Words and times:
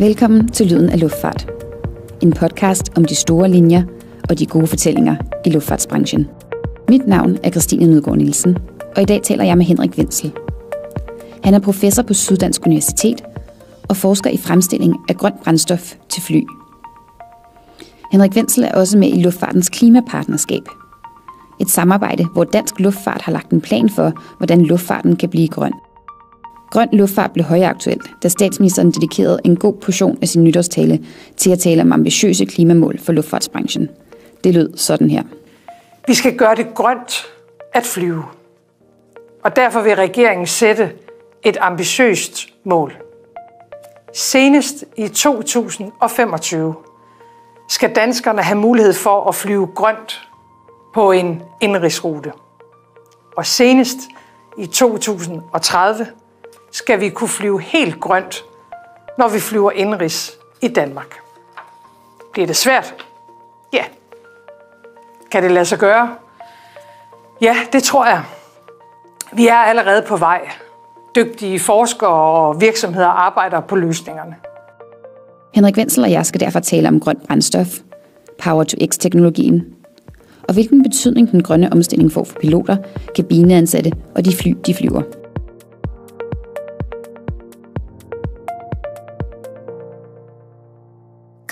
Velkommen 0.00 0.48
til 0.48 0.66
Lyden 0.66 0.88
af 0.90 1.00
Luftfart. 1.00 1.50
En 2.22 2.32
podcast 2.32 2.92
om 2.96 3.04
de 3.04 3.14
store 3.14 3.48
linjer 3.48 3.82
og 4.28 4.38
de 4.38 4.46
gode 4.46 4.66
fortællinger 4.66 5.16
i 5.46 5.50
luftfartsbranchen. 5.50 6.28
Mit 6.88 7.06
navn 7.06 7.38
er 7.42 7.50
Christine 7.50 7.86
Nødgaard 7.86 8.16
Nielsen, 8.16 8.56
og 8.96 9.02
i 9.02 9.04
dag 9.04 9.22
taler 9.22 9.44
jeg 9.44 9.56
med 9.56 9.64
Henrik 9.64 9.98
Wenzel. 9.98 10.32
Han 11.44 11.54
er 11.54 11.58
professor 11.58 12.02
på 12.02 12.14
Syddansk 12.14 12.66
Universitet 12.66 13.24
og 13.88 13.96
forsker 13.96 14.30
i 14.30 14.36
fremstilling 14.36 14.96
af 15.08 15.16
grønt 15.16 15.42
brændstof 15.42 15.94
til 16.08 16.22
fly. 16.22 16.42
Henrik 18.12 18.36
Wenzel 18.36 18.64
er 18.64 18.72
også 18.72 18.98
med 18.98 19.08
i 19.08 19.22
Luftfartens 19.22 19.68
Klimapartnerskab. 19.68 20.62
Et 21.60 21.70
samarbejde, 21.70 22.24
hvor 22.32 22.44
dansk 22.44 22.80
luftfart 22.80 23.22
har 23.22 23.32
lagt 23.32 23.50
en 23.50 23.60
plan 23.60 23.88
for, 23.88 24.12
hvordan 24.36 24.62
luftfarten 24.62 25.16
kan 25.16 25.28
blive 25.28 25.48
grøn. 25.48 25.72
Grøn 26.70 26.88
luftfart 26.92 27.32
blev 27.32 27.44
højaktuelt, 27.44 28.10
da 28.22 28.28
statsministeren 28.28 28.90
dedikerede 28.90 29.40
en 29.44 29.56
god 29.56 29.74
portion 29.74 30.18
af 30.22 30.28
sin 30.28 30.44
nytårstale 30.44 31.04
til 31.36 31.50
at 31.50 31.58
tale 31.58 31.82
om 31.82 31.92
ambitiøse 31.92 32.44
klimamål 32.44 32.98
for 32.98 33.12
luftfartsbranchen. 33.12 33.88
Det 34.44 34.54
lød 34.54 34.76
sådan 34.76 35.10
her. 35.10 35.22
Vi 36.06 36.14
skal 36.14 36.36
gøre 36.36 36.54
det 36.54 36.66
grønt 36.74 37.26
at 37.74 37.84
flyve. 37.84 38.24
Og 39.44 39.56
derfor 39.56 39.80
vil 39.80 39.96
regeringen 39.96 40.46
sætte 40.46 40.92
et 41.42 41.56
ambitiøst 41.60 42.48
mål. 42.64 42.92
Senest 44.14 44.84
i 44.96 45.08
2025 45.08 46.74
skal 47.68 47.94
danskerne 47.94 48.42
have 48.42 48.58
mulighed 48.58 48.92
for 48.92 49.28
at 49.28 49.34
flyve 49.34 49.66
grønt 49.66 50.28
på 50.94 51.12
en 51.12 51.42
indrigsrute. 51.60 52.32
Og 53.36 53.46
senest 53.46 53.98
i 54.58 54.66
2030 54.66 56.06
skal 56.70 57.00
vi 57.00 57.08
kunne 57.08 57.28
flyve 57.28 57.60
helt 57.60 58.00
grønt, 58.00 58.44
når 59.18 59.28
vi 59.28 59.40
flyver 59.40 59.70
indrigs 59.70 60.38
i 60.62 60.68
Danmark. 60.68 61.18
Bliver 62.32 62.46
det 62.46 62.56
svært? 62.56 62.94
Ja. 63.72 63.84
Kan 65.30 65.42
det 65.42 65.50
lade 65.50 65.64
sig 65.64 65.78
gøre? 65.78 66.14
Ja, 67.40 67.56
det 67.72 67.82
tror 67.82 68.06
jeg. 68.06 68.22
Vi 69.32 69.48
er 69.48 69.54
allerede 69.54 70.04
på 70.08 70.16
vej. 70.16 70.48
Dygtige 71.14 71.60
forskere 71.60 72.10
og 72.10 72.60
virksomheder 72.60 73.06
arbejder 73.06 73.60
på 73.60 73.76
løsningerne. 73.76 74.36
Henrik 75.54 75.76
Wenzel 75.76 76.04
og 76.04 76.10
jeg 76.10 76.26
skal 76.26 76.40
derfor 76.40 76.60
tale 76.60 76.88
om 76.88 77.00
grønt 77.00 77.26
brændstof, 77.26 77.66
Power-to-X-teknologien, 78.42 79.66
og 80.48 80.54
hvilken 80.54 80.82
betydning 80.82 81.32
den 81.32 81.42
grønne 81.42 81.72
omstilling 81.72 82.12
får 82.12 82.24
for 82.24 82.38
piloter, 82.40 82.76
kabineansatte 83.16 83.92
og 84.14 84.24
de 84.24 84.36
fly, 84.36 84.54
de 84.66 84.74
flyver. 84.74 85.02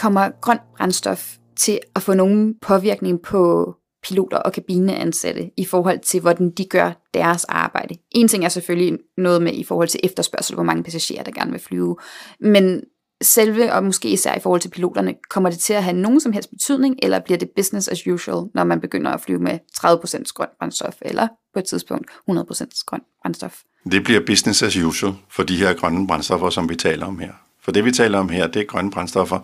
Kommer 0.07 0.31
grønt 0.41 0.61
brændstof 0.77 1.37
til 1.57 1.81
at 1.95 2.03
få 2.03 2.15
nogen 2.15 2.55
påvirkning 2.63 3.23
på 3.23 3.75
piloter 4.03 4.37
og 4.37 4.53
kabineansatte 4.53 5.51
i 5.57 5.65
forhold 5.65 5.99
til, 5.99 6.21
hvordan 6.21 6.51
de 6.51 6.65
gør 6.65 6.93
deres 7.15 7.45
arbejde. 7.45 7.95
En 8.11 8.29
ting 8.29 8.45
er 8.45 8.49
selvfølgelig 8.49 8.99
noget 9.19 9.43
med 9.43 9.53
i 9.53 9.65
forhold 9.65 9.89
til 9.89 10.01
efterspørgsel, 10.05 10.55
hvor 10.55 10.63
mange 10.65 10.83
passagerer, 10.83 11.23
der 11.23 11.31
gerne 11.31 11.51
vil 11.51 11.61
flyve. 11.61 11.97
Men 12.41 12.83
selve, 13.23 13.73
og 13.73 13.85
måske 13.85 14.09
især 14.09 14.35
i 14.35 14.41
forhold 14.41 14.61
til 14.61 14.69
piloterne, 14.69 15.15
kommer 15.31 15.51
det 15.51 15.59
til 15.59 15.73
at 15.73 15.85
have 15.85 15.97
nogen 15.97 16.21
som 16.21 16.33
helst 16.33 16.51
betydning, 16.51 16.97
eller 17.03 17.19
bliver 17.19 17.39
det 17.39 17.51
business 17.57 17.89
as 17.89 18.07
usual, 18.07 18.47
når 18.55 18.65
man 18.65 18.81
begynder 18.81 19.11
at 19.11 19.21
flyve 19.21 19.39
med 19.39 19.59
30% 19.79 20.33
grønt 20.35 20.59
brændstof, 20.59 20.95
eller 21.03 21.29
på 21.53 21.59
et 21.59 21.65
tidspunkt 21.65 22.11
100% 22.31 22.85
grønt 22.87 23.05
brændstof? 23.23 23.61
Det 23.91 24.05
bliver 24.05 24.21
business 24.27 24.63
as 24.63 24.77
usual 24.77 25.15
for 25.31 25.43
de 25.43 25.57
her 25.57 25.75
grønne 25.75 26.07
brændstoffer, 26.07 26.51
som 26.51 26.69
vi 26.69 26.77
taler 26.77 27.07
om 27.07 27.19
her. 27.19 27.46
For 27.67 27.73
det 27.73 27.85
vi 27.85 27.93
taler 27.93 28.19
om 28.19 28.29
her, 28.29 28.47
det 28.47 28.63
er 28.63 28.67
grønne 28.67 28.91
brændstoffer, 28.91 29.39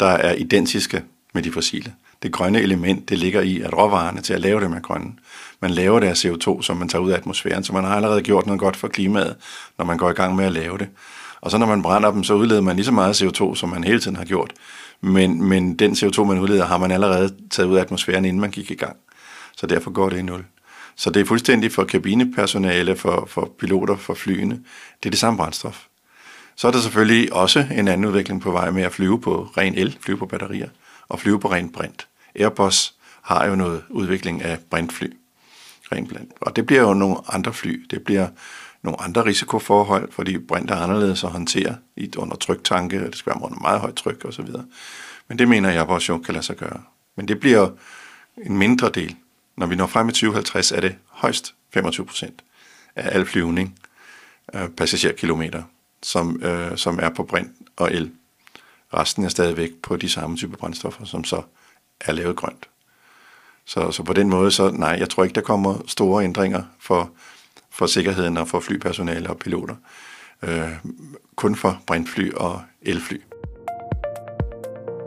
der 0.00 0.06
er 0.06 0.34
identiske 0.34 1.02
med 1.32 1.42
de 1.42 1.52
fossile. 1.52 1.92
Det 2.22 2.32
grønne 2.32 2.60
element, 2.60 3.08
det 3.08 3.18
ligger 3.18 3.40
i, 3.40 3.60
at 3.60 3.72
råvarerne 3.72 4.20
til 4.20 4.34
at 4.34 4.40
lave 4.40 4.60
dem 4.60 4.72
er 4.72 4.80
grønne. 4.80 5.12
Man 5.60 5.70
laver 5.70 6.00
det 6.00 6.06
af 6.06 6.24
CO2, 6.24 6.62
som 6.62 6.76
man 6.76 6.88
tager 6.88 7.02
ud 7.02 7.10
af 7.10 7.16
atmosfæren, 7.16 7.64
så 7.64 7.72
man 7.72 7.84
har 7.84 7.96
allerede 7.96 8.22
gjort 8.22 8.46
noget 8.46 8.60
godt 8.60 8.76
for 8.76 8.88
klimaet, 8.88 9.36
når 9.78 9.84
man 9.84 9.96
går 9.96 10.10
i 10.10 10.12
gang 10.12 10.36
med 10.36 10.44
at 10.44 10.52
lave 10.52 10.78
det. 10.78 10.88
Og 11.40 11.50
så 11.50 11.58
når 11.58 11.66
man 11.66 11.82
brænder 11.82 12.10
dem, 12.10 12.24
så 12.24 12.34
udleder 12.34 12.60
man 12.60 12.76
lige 12.76 12.86
så 12.86 12.92
meget 12.92 13.22
CO2, 13.22 13.54
som 13.54 13.68
man 13.68 13.84
hele 13.84 14.00
tiden 14.00 14.16
har 14.16 14.24
gjort. 14.24 14.52
Men, 15.00 15.42
men 15.48 15.76
den 15.76 15.92
CO2, 15.92 16.24
man 16.24 16.38
udleder, 16.38 16.66
har 16.66 16.78
man 16.78 16.90
allerede 16.90 17.34
taget 17.50 17.68
ud 17.68 17.76
af 17.76 17.80
atmosfæren, 17.80 18.24
inden 18.24 18.40
man 18.40 18.50
gik 18.50 18.70
i 18.70 18.74
gang. 18.74 18.96
Så 19.56 19.66
derfor 19.66 19.90
går 19.90 20.08
det 20.08 20.18
i 20.18 20.22
nul. 20.22 20.44
Så 20.96 21.10
det 21.10 21.20
er 21.20 21.26
fuldstændig 21.26 21.72
for 21.72 21.84
kabinepersonale, 21.84 22.96
for, 22.96 23.26
for 23.28 23.50
piloter, 23.58 23.96
for 23.96 24.14
flyene. 24.14 24.54
Det 25.02 25.08
er 25.08 25.10
det 25.10 25.18
samme 25.18 25.36
brændstof. 25.36 25.84
Så 26.56 26.68
er 26.68 26.72
der 26.72 26.80
selvfølgelig 26.80 27.32
også 27.32 27.66
en 27.72 27.88
anden 27.88 28.04
udvikling 28.04 28.40
på 28.40 28.50
vej 28.50 28.70
med 28.70 28.82
at 28.82 28.92
flyve 28.92 29.20
på 29.20 29.48
ren 29.56 29.74
el, 29.74 29.98
flyve 30.00 30.18
på 30.18 30.26
batterier 30.26 30.68
og 31.08 31.20
flyve 31.20 31.40
på 31.40 31.50
ren 31.50 31.72
brint. 31.72 32.08
Airbus 32.36 32.94
har 33.22 33.46
jo 33.46 33.54
noget 33.54 33.82
udvikling 33.90 34.42
af 34.42 34.58
brintfly. 34.70 35.06
Ren 35.92 36.06
brint. 36.06 36.32
Og 36.40 36.56
det 36.56 36.66
bliver 36.66 36.82
jo 36.82 36.94
nogle 36.94 37.16
andre 37.28 37.52
fly. 37.52 37.86
Det 37.90 38.02
bliver 38.02 38.28
nogle 38.82 39.00
andre 39.00 39.24
risikoforhold, 39.24 40.12
fordi 40.12 40.38
brint 40.38 40.70
er 40.70 40.76
anderledes 40.76 41.24
at 41.24 41.30
håndtere 41.30 41.76
i 41.96 42.10
under 42.16 42.36
tryktanke, 42.36 43.00
og 43.00 43.06
det 43.06 43.16
skal 43.16 43.30
være 43.30 43.42
under 43.42 43.58
meget 43.58 43.80
højt 43.80 43.94
tryk 43.94 44.24
osv. 44.24 44.46
Men 45.28 45.38
det 45.38 45.48
mener 45.48 45.70
jeg, 45.70 45.82
også 45.82 46.12
jo 46.12 46.18
kan 46.18 46.34
lade 46.34 46.46
sig 46.46 46.56
gøre. 46.56 46.82
Men 47.16 47.28
det 47.28 47.40
bliver 47.40 47.70
en 48.46 48.58
mindre 48.58 48.90
del. 48.90 49.16
Når 49.56 49.66
vi 49.66 49.76
når 49.76 49.86
frem 49.86 50.08
i 50.08 50.12
2050, 50.12 50.72
er 50.72 50.80
det 50.80 50.96
højst 51.08 51.54
25 51.74 52.06
procent 52.06 52.44
af 52.96 53.16
al 53.16 53.26
flyvning, 53.26 53.78
øh, 54.54 54.68
passagerkilometer, 54.68 55.62
som, 56.04 56.42
øh, 56.42 56.76
som 56.76 56.98
er 57.02 57.08
på 57.08 57.22
brint 57.22 57.50
og 57.76 57.92
el. 57.92 58.10
Resten 58.94 59.24
er 59.24 59.28
stadigvæk 59.28 59.70
på 59.82 59.96
de 59.96 60.08
samme 60.08 60.36
typer 60.36 60.56
brændstoffer, 60.56 61.04
som 61.04 61.24
så 61.24 61.42
er 62.00 62.12
lavet 62.12 62.36
grønt. 62.36 62.68
Så, 63.66 63.90
så 63.90 64.02
på 64.02 64.12
den 64.12 64.28
måde, 64.28 64.50
så 64.50 64.70
nej, 64.70 64.96
jeg 64.98 65.10
tror 65.10 65.24
ikke, 65.24 65.34
der 65.34 65.40
kommer 65.40 65.78
store 65.86 66.24
ændringer 66.24 66.62
for, 66.80 67.10
for 67.70 67.86
sikkerheden 67.86 68.36
og 68.36 68.48
for 68.48 68.60
flypersonale 68.60 69.30
og 69.30 69.38
piloter. 69.38 69.74
Øh, 70.42 70.70
kun 71.36 71.54
for 71.54 71.82
brintfly 71.86 72.32
og 72.32 72.62
elfly. 72.82 73.16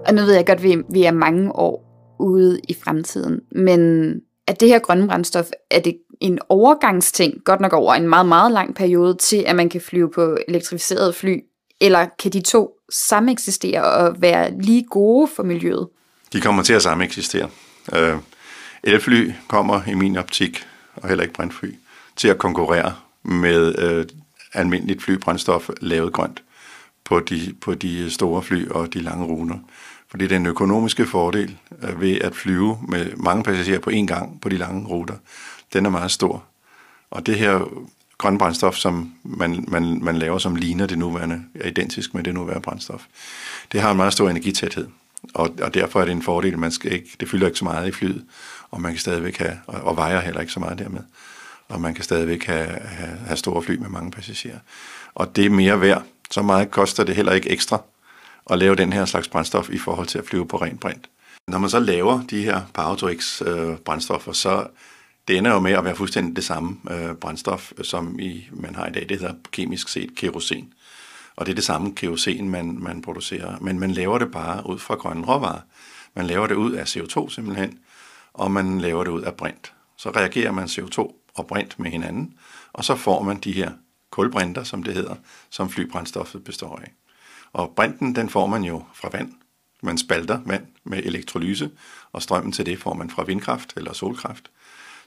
Og 0.07 0.13
nu 0.13 0.21
ved 0.21 0.33
jeg 0.33 0.45
godt, 0.45 0.59
at 0.59 0.63
vi, 0.63 0.77
vi 0.89 1.03
er 1.03 1.11
mange 1.11 1.51
år 1.55 1.83
ude 2.19 2.59
i 2.69 2.75
fremtiden, 2.83 3.41
men 3.51 4.11
er 4.47 4.53
det 4.53 4.67
her 4.67 4.79
grønne 4.79 5.07
brændstof, 5.07 5.45
er 5.71 5.79
det 5.79 5.97
en 6.21 6.39
overgangsting, 6.49 7.43
godt 7.45 7.59
nok 7.59 7.73
over 7.73 7.93
en 7.93 8.09
meget, 8.09 8.25
meget 8.25 8.51
lang 8.51 8.75
periode, 8.75 9.15
til 9.15 9.43
at 9.47 9.55
man 9.55 9.69
kan 9.69 9.81
flyve 9.81 10.11
på 10.11 10.37
elektrificerede 10.47 11.13
fly, 11.13 11.43
eller 11.81 12.07
kan 12.19 12.31
de 12.31 12.41
to 12.41 12.71
samme 12.89 13.31
eksistere 13.31 13.83
og 13.83 14.21
være 14.21 14.61
lige 14.61 14.83
gode 14.83 15.27
for 15.35 15.43
miljøet? 15.43 15.87
De 16.33 16.41
kommer 16.41 16.63
til 16.63 16.73
at 16.73 16.81
samme 16.81 17.03
eksistere. 17.03 17.49
Øh, 17.93 18.15
elfly 18.83 19.31
kommer 19.47 19.81
i 19.87 19.93
min 19.93 20.17
optik, 20.17 20.67
og 20.95 21.07
heller 21.07 21.23
ikke 21.23 21.33
brændfly, 21.33 21.71
til 22.15 22.27
at 22.27 22.37
konkurrere 22.37 22.93
med 23.23 23.79
øh, 23.79 24.05
almindeligt 24.53 25.03
flybrændstof 25.03 25.69
lavet 25.81 26.13
grønt 26.13 26.43
på 27.03 27.19
de, 27.19 27.53
på 27.61 27.73
de 27.73 28.11
store 28.11 28.43
fly 28.43 28.67
og 28.67 28.93
de 28.93 28.99
lange 28.99 29.25
ruter. 29.25 29.55
Fordi 30.09 30.27
den 30.27 30.45
økonomiske 30.45 31.05
fordel 31.05 31.57
øh, 31.83 32.01
ved 32.01 32.15
at 32.21 32.35
flyve 32.35 32.79
med 32.87 33.15
mange 33.15 33.43
passagerer 33.43 33.79
på 33.79 33.89
én 33.89 34.05
gang 34.05 34.41
på 34.41 34.49
de 34.49 34.57
lange 34.57 34.87
ruter, 34.87 35.15
den 35.73 35.85
er 35.85 35.89
meget 35.89 36.11
stor. 36.11 36.43
Og 37.09 37.25
det 37.25 37.35
her 37.35 37.59
grønne 38.17 38.39
brændstof, 38.39 38.75
som 38.75 39.13
man, 39.23 39.65
man, 39.67 40.03
man 40.03 40.17
laver, 40.17 40.37
som 40.37 40.55
ligner 40.55 40.85
det 40.85 40.97
nuværende, 40.97 41.43
er 41.55 41.67
identisk 41.67 42.13
med 42.13 42.23
det 42.23 42.33
nuværende 42.33 42.61
brændstof, 42.61 43.05
det 43.71 43.81
har 43.81 43.91
en 43.91 43.97
meget 43.97 44.13
stor 44.13 44.29
energitæthed. 44.29 44.87
Og, 45.33 45.55
og 45.61 45.73
derfor 45.73 46.01
er 46.01 46.05
det 46.05 46.11
en 46.11 46.21
fordel, 46.21 46.59
man 46.59 46.71
skal 46.71 46.93
ikke, 46.93 47.09
det 47.19 47.29
fylder 47.29 47.47
ikke 47.47 47.59
så 47.59 47.65
meget 47.65 47.87
i 47.87 47.91
flyet, 47.91 48.25
og 48.71 48.81
man 48.81 48.91
kan 48.91 48.99
stadigvæk 48.99 49.37
have, 49.37 49.59
og, 49.67 49.81
og 49.81 49.95
vejer 49.97 50.19
heller 50.19 50.41
ikke 50.41 50.53
så 50.53 50.59
meget 50.59 50.79
dermed, 50.79 51.01
og 51.67 51.81
man 51.81 51.93
kan 51.93 52.03
stadigvæk 52.03 52.45
have, 52.45 52.67
have, 52.67 53.17
have 53.17 53.37
store 53.37 53.63
fly 53.63 53.75
med 53.75 53.89
mange 53.89 54.11
passagerer. 54.11 54.59
Og 55.15 55.35
det 55.35 55.45
er 55.45 55.49
mere 55.49 55.81
værd. 55.81 56.03
Så 56.31 56.41
meget 56.41 56.71
koster 56.71 57.03
det 57.03 57.15
heller 57.15 57.31
ikke 57.31 57.49
ekstra 57.49 57.81
at 58.49 58.59
lave 58.59 58.75
den 58.75 58.93
her 58.93 59.05
slags 59.05 59.27
brændstof 59.27 59.69
i 59.69 59.77
forhold 59.77 60.07
til 60.07 60.17
at 60.17 60.25
flyve 60.25 60.47
på 60.47 60.57
rent 60.57 60.79
brint. 60.79 61.09
Når 61.47 61.57
man 61.57 61.69
så 61.69 61.79
laver 61.79 62.21
de 62.29 62.43
her 62.43 62.61
Power-to-X 62.73 63.41
øh, 63.41 63.77
brændstoffer, 63.77 64.31
så 64.31 64.67
det 65.27 65.37
ender 65.37 65.51
jo 65.51 65.59
med 65.59 65.71
at 65.71 65.85
være 65.85 65.95
fuldstændig 65.95 66.35
det 66.35 66.43
samme 66.43 66.77
øh, 66.91 67.15
brændstof, 67.15 67.71
som 67.83 68.19
i, 68.19 68.49
man 68.51 68.75
har 68.75 68.87
i 68.87 68.91
dag. 68.91 69.09
Det 69.09 69.19
hedder 69.19 69.33
kemisk 69.51 69.89
set 69.89 70.15
kerosin. 70.15 70.73
Og 71.35 71.45
det 71.45 71.51
er 71.51 71.55
det 71.55 71.63
samme 71.63 71.95
kerosin, 71.95 72.49
man, 72.49 72.77
man 72.81 73.01
producerer. 73.01 73.57
Men 73.61 73.79
man 73.79 73.91
laver 73.91 74.17
det 74.17 74.31
bare 74.31 74.69
ud 74.69 74.79
fra 74.79 74.95
grønne 74.95 75.25
råvarer. 75.25 75.61
Man 76.15 76.27
laver 76.27 76.47
det 76.47 76.55
ud 76.55 76.71
af 76.71 76.83
CO2 76.83 77.29
simpelthen, 77.29 77.79
og 78.33 78.51
man 78.51 78.81
laver 78.81 79.03
det 79.03 79.11
ud 79.11 79.21
af 79.21 79.35
brint. 79.35 79.73
Så 79.97 80.09
reagerer 80.09 80.51
man 80.51 80.65
CO2 80.65 80.99
og 81.35 81.47
brint 81.47 81.79
med 81.79 81.91
hinanden, 81.91 82.33
og 82.73 82.85
så 82.85 82.95
får 82.95 83.23
man 83.23 83.37
de 83.37 83.51
her 83.51 83.71
kulbrinter, 84.11 84.63
som 84.63 84.83
det 84.83 84.93
hedder, 84.93 85.15
som 85.49 85.69
flybrændstoffet 85.69 86.43
består 86.43 86.79
af. 86.79 86.91
Og 87.53 87.73
brinten, 87.75 88.15
den 88.15 88.29
får 88.29 88.47
man 88.47 88.63
jo 88.63 88.83
fra 88.93 89.09
vand. 89.11 89.33
Man 89.83 89.97
spalter 89.97 90.39
vand 90.45 90.65
med 90.83 90.97
elektrolyse, 91.03 91.71
og 92.11 92.21
strømmen 92.21 92.51
til 92.51 92.65
det 92.65 92.79
får 92.79 92.93
man 92.93 93.09
fra 93.09 93.23
vindkraft 93.23 93.73
eller 93.75 93.93
solkraft. 93.93 94.51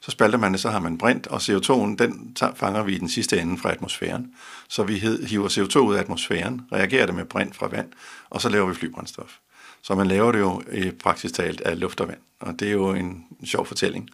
Så 0.01 0.11
spalter 0.11 0.39
man 0.39 0.53
det, 0.53 0.61
så 0.61 0.71
har 0.71 0.79
man 0.79 0.99
brint, 0.99 1.27
og 1.27 1.37
CO2'en, 1.37 1.97
den 1.97 2.37
fanger 2.55 2.83
vi 2.83 2.95
i 2.95 2.99
den 2.99 3.09
sidste 3.09 3.41
ende 3.41 3.59
fra 3.59 3.73
atmosfæren. 3.73 4.35
Så 4.69 4.83
vi 4.83 4.99
hiver 5.29 5.49
CO2 5.49 5.79
ud 5.79 5.95
af 5.95 6.01
atmosfæren, 6.01 6.63
reagerer 6.73 7.07
det 7.07 7.15
med 7.15 7.25
brint 7.25 7.57
fra 7.57 7.69
vand, 7.69 7.93
og 8.31 8.41
så 8.41 8.49
laver 8.49 8.69
vi 8.69 8.75
flybrændstof. 8.75 9.37
Så 9.83 9.95
man 9.95 10.07
laver 10.07 10.33
det 10.33 10.39
jo 10.39 10.63
i 10.73 10.91
praktisk 10.91 11.35
talt 11.35 11.61
af 11.61 11.81
luft 11.81 12.01
og 12.01 12.09
vand, 12.09 12.21
og 12.41 12.61
det 12.61 12.69
er 12.69 12.73
jo 12.73 12.91
en 12.91 13.25
sjov 13.45 13.67
fortælling, 13.67 14.11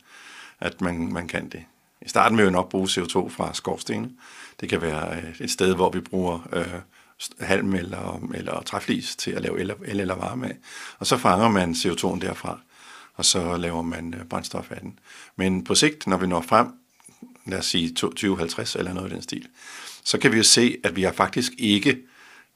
at 0.60 0.80
man, 0.80 1.12
man 1.12 1.28
kan 1.28 1.48
det. 1.48 1.64
I 2.02 2.08
starten 2.08 2.38
vil 2.38 2.44
vi 2.44 2.46
jo 2.46 2.52
nok 2.52 2.68
bruge 2.68 2.88
CO2 2.88 3.28
fra 3.28 3.54
skorstene. 3.54 4.10
Det 4.60 4.68
kan 4.68 4.82
være 4.82 5.16
øh, 5.16 5.40
et 5.40 5.50
sted, 5.50 5.74
hvor 5.74 5.90
vi 5.90 6.00
bruger 6.00 6.48
øh, 6.52 6.66
halm 7.40 7.74
eller, 7.74 8.28
eller 8.34 8.62
træflis 8.62 9.16
til 9.16 9.30
at 9.30 9.42
lave 9.42 9.60
el, 9.60 9.72
el 9.84 10.00
eller 10.00 10.14
varme 10.14 10.46
af. 10.46 10.56
Og 10.98 11.06
så 11.06 11.16
fanger 11.16 11.48
man 11.48 11.72
CO2'en 11.72 12.20
derfra, 12.20 12.60
og 13.16 13.24
så 13.24 13.56
laver 13.56 13.82
man 13.82 14.14
øh, 14.14 14.24
brændstof 14.24 14.70
af 14.70 14.80
den. 14.80 14.98
Men 15.36 15.64
på 15.64 15.74
sigt, 15.74 16.06
når 16.06 16.16
vi 16.16 16.26
når 16.26 16.40
frem, 16.40 16.66
lad 17.46 17.58
os 17.58 17.66
sige 17.66 17.94
2050 17.94 18.76
eller 18.76 18.92
noget 18.92 19.10
i 19.10 19.14
den 19.14 19.22
stil, 19.22 19.48
så 20.04 20.18
kan 20.18 20.32
vi 20.32 20.36
jo 20.36 20.42
se, 20.42 20.76
at 20.84 20.96
vi 20.96 21.02
har 21.02 21.12
faktisk 21.12 21.52
ikke 21.58 21.98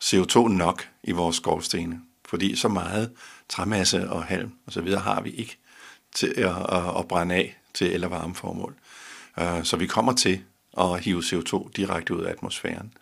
CO2 0.05 0.49
nok 0.49 0.89
i 1.05 1.13
vores 1.13 1.37
skorstene, 1.37 2.01
fordi 2.25 2.57
så 2.57 2.69
meget 2.69 3.13
træmasse 3.49 4.11
og 4.11 4.25
halm 4.25 4.53
og 4.67 4.73
så 4.73 4.81
videre 4.81 5.01
har 5.01 5.21
vi 5.21 5.31
ikke 5.31 5.57
til 6.15 6.35
at, 6.37 6.57
at, 6.73 6.99
at 6.99 7.09
brænde 7.09 7.35
af 7.35 7.57
til 7.75 7.95
el- 7.95 8.05
og 8.05 8.11
varmeformål. 8.11 8.75
Øh, 9.39 9.65
så 9.65 9.77
vi 9.77 9.87
kommer 9.87 10.13
til 10.13 10.43
at 10.79 11.01
hive 11.01 11.21
CO2 11.21 11.71
direkte 11.77 12.15
ud 12.15 12.23
af 12.23 12.31
atmosfæren. 12.31 12.93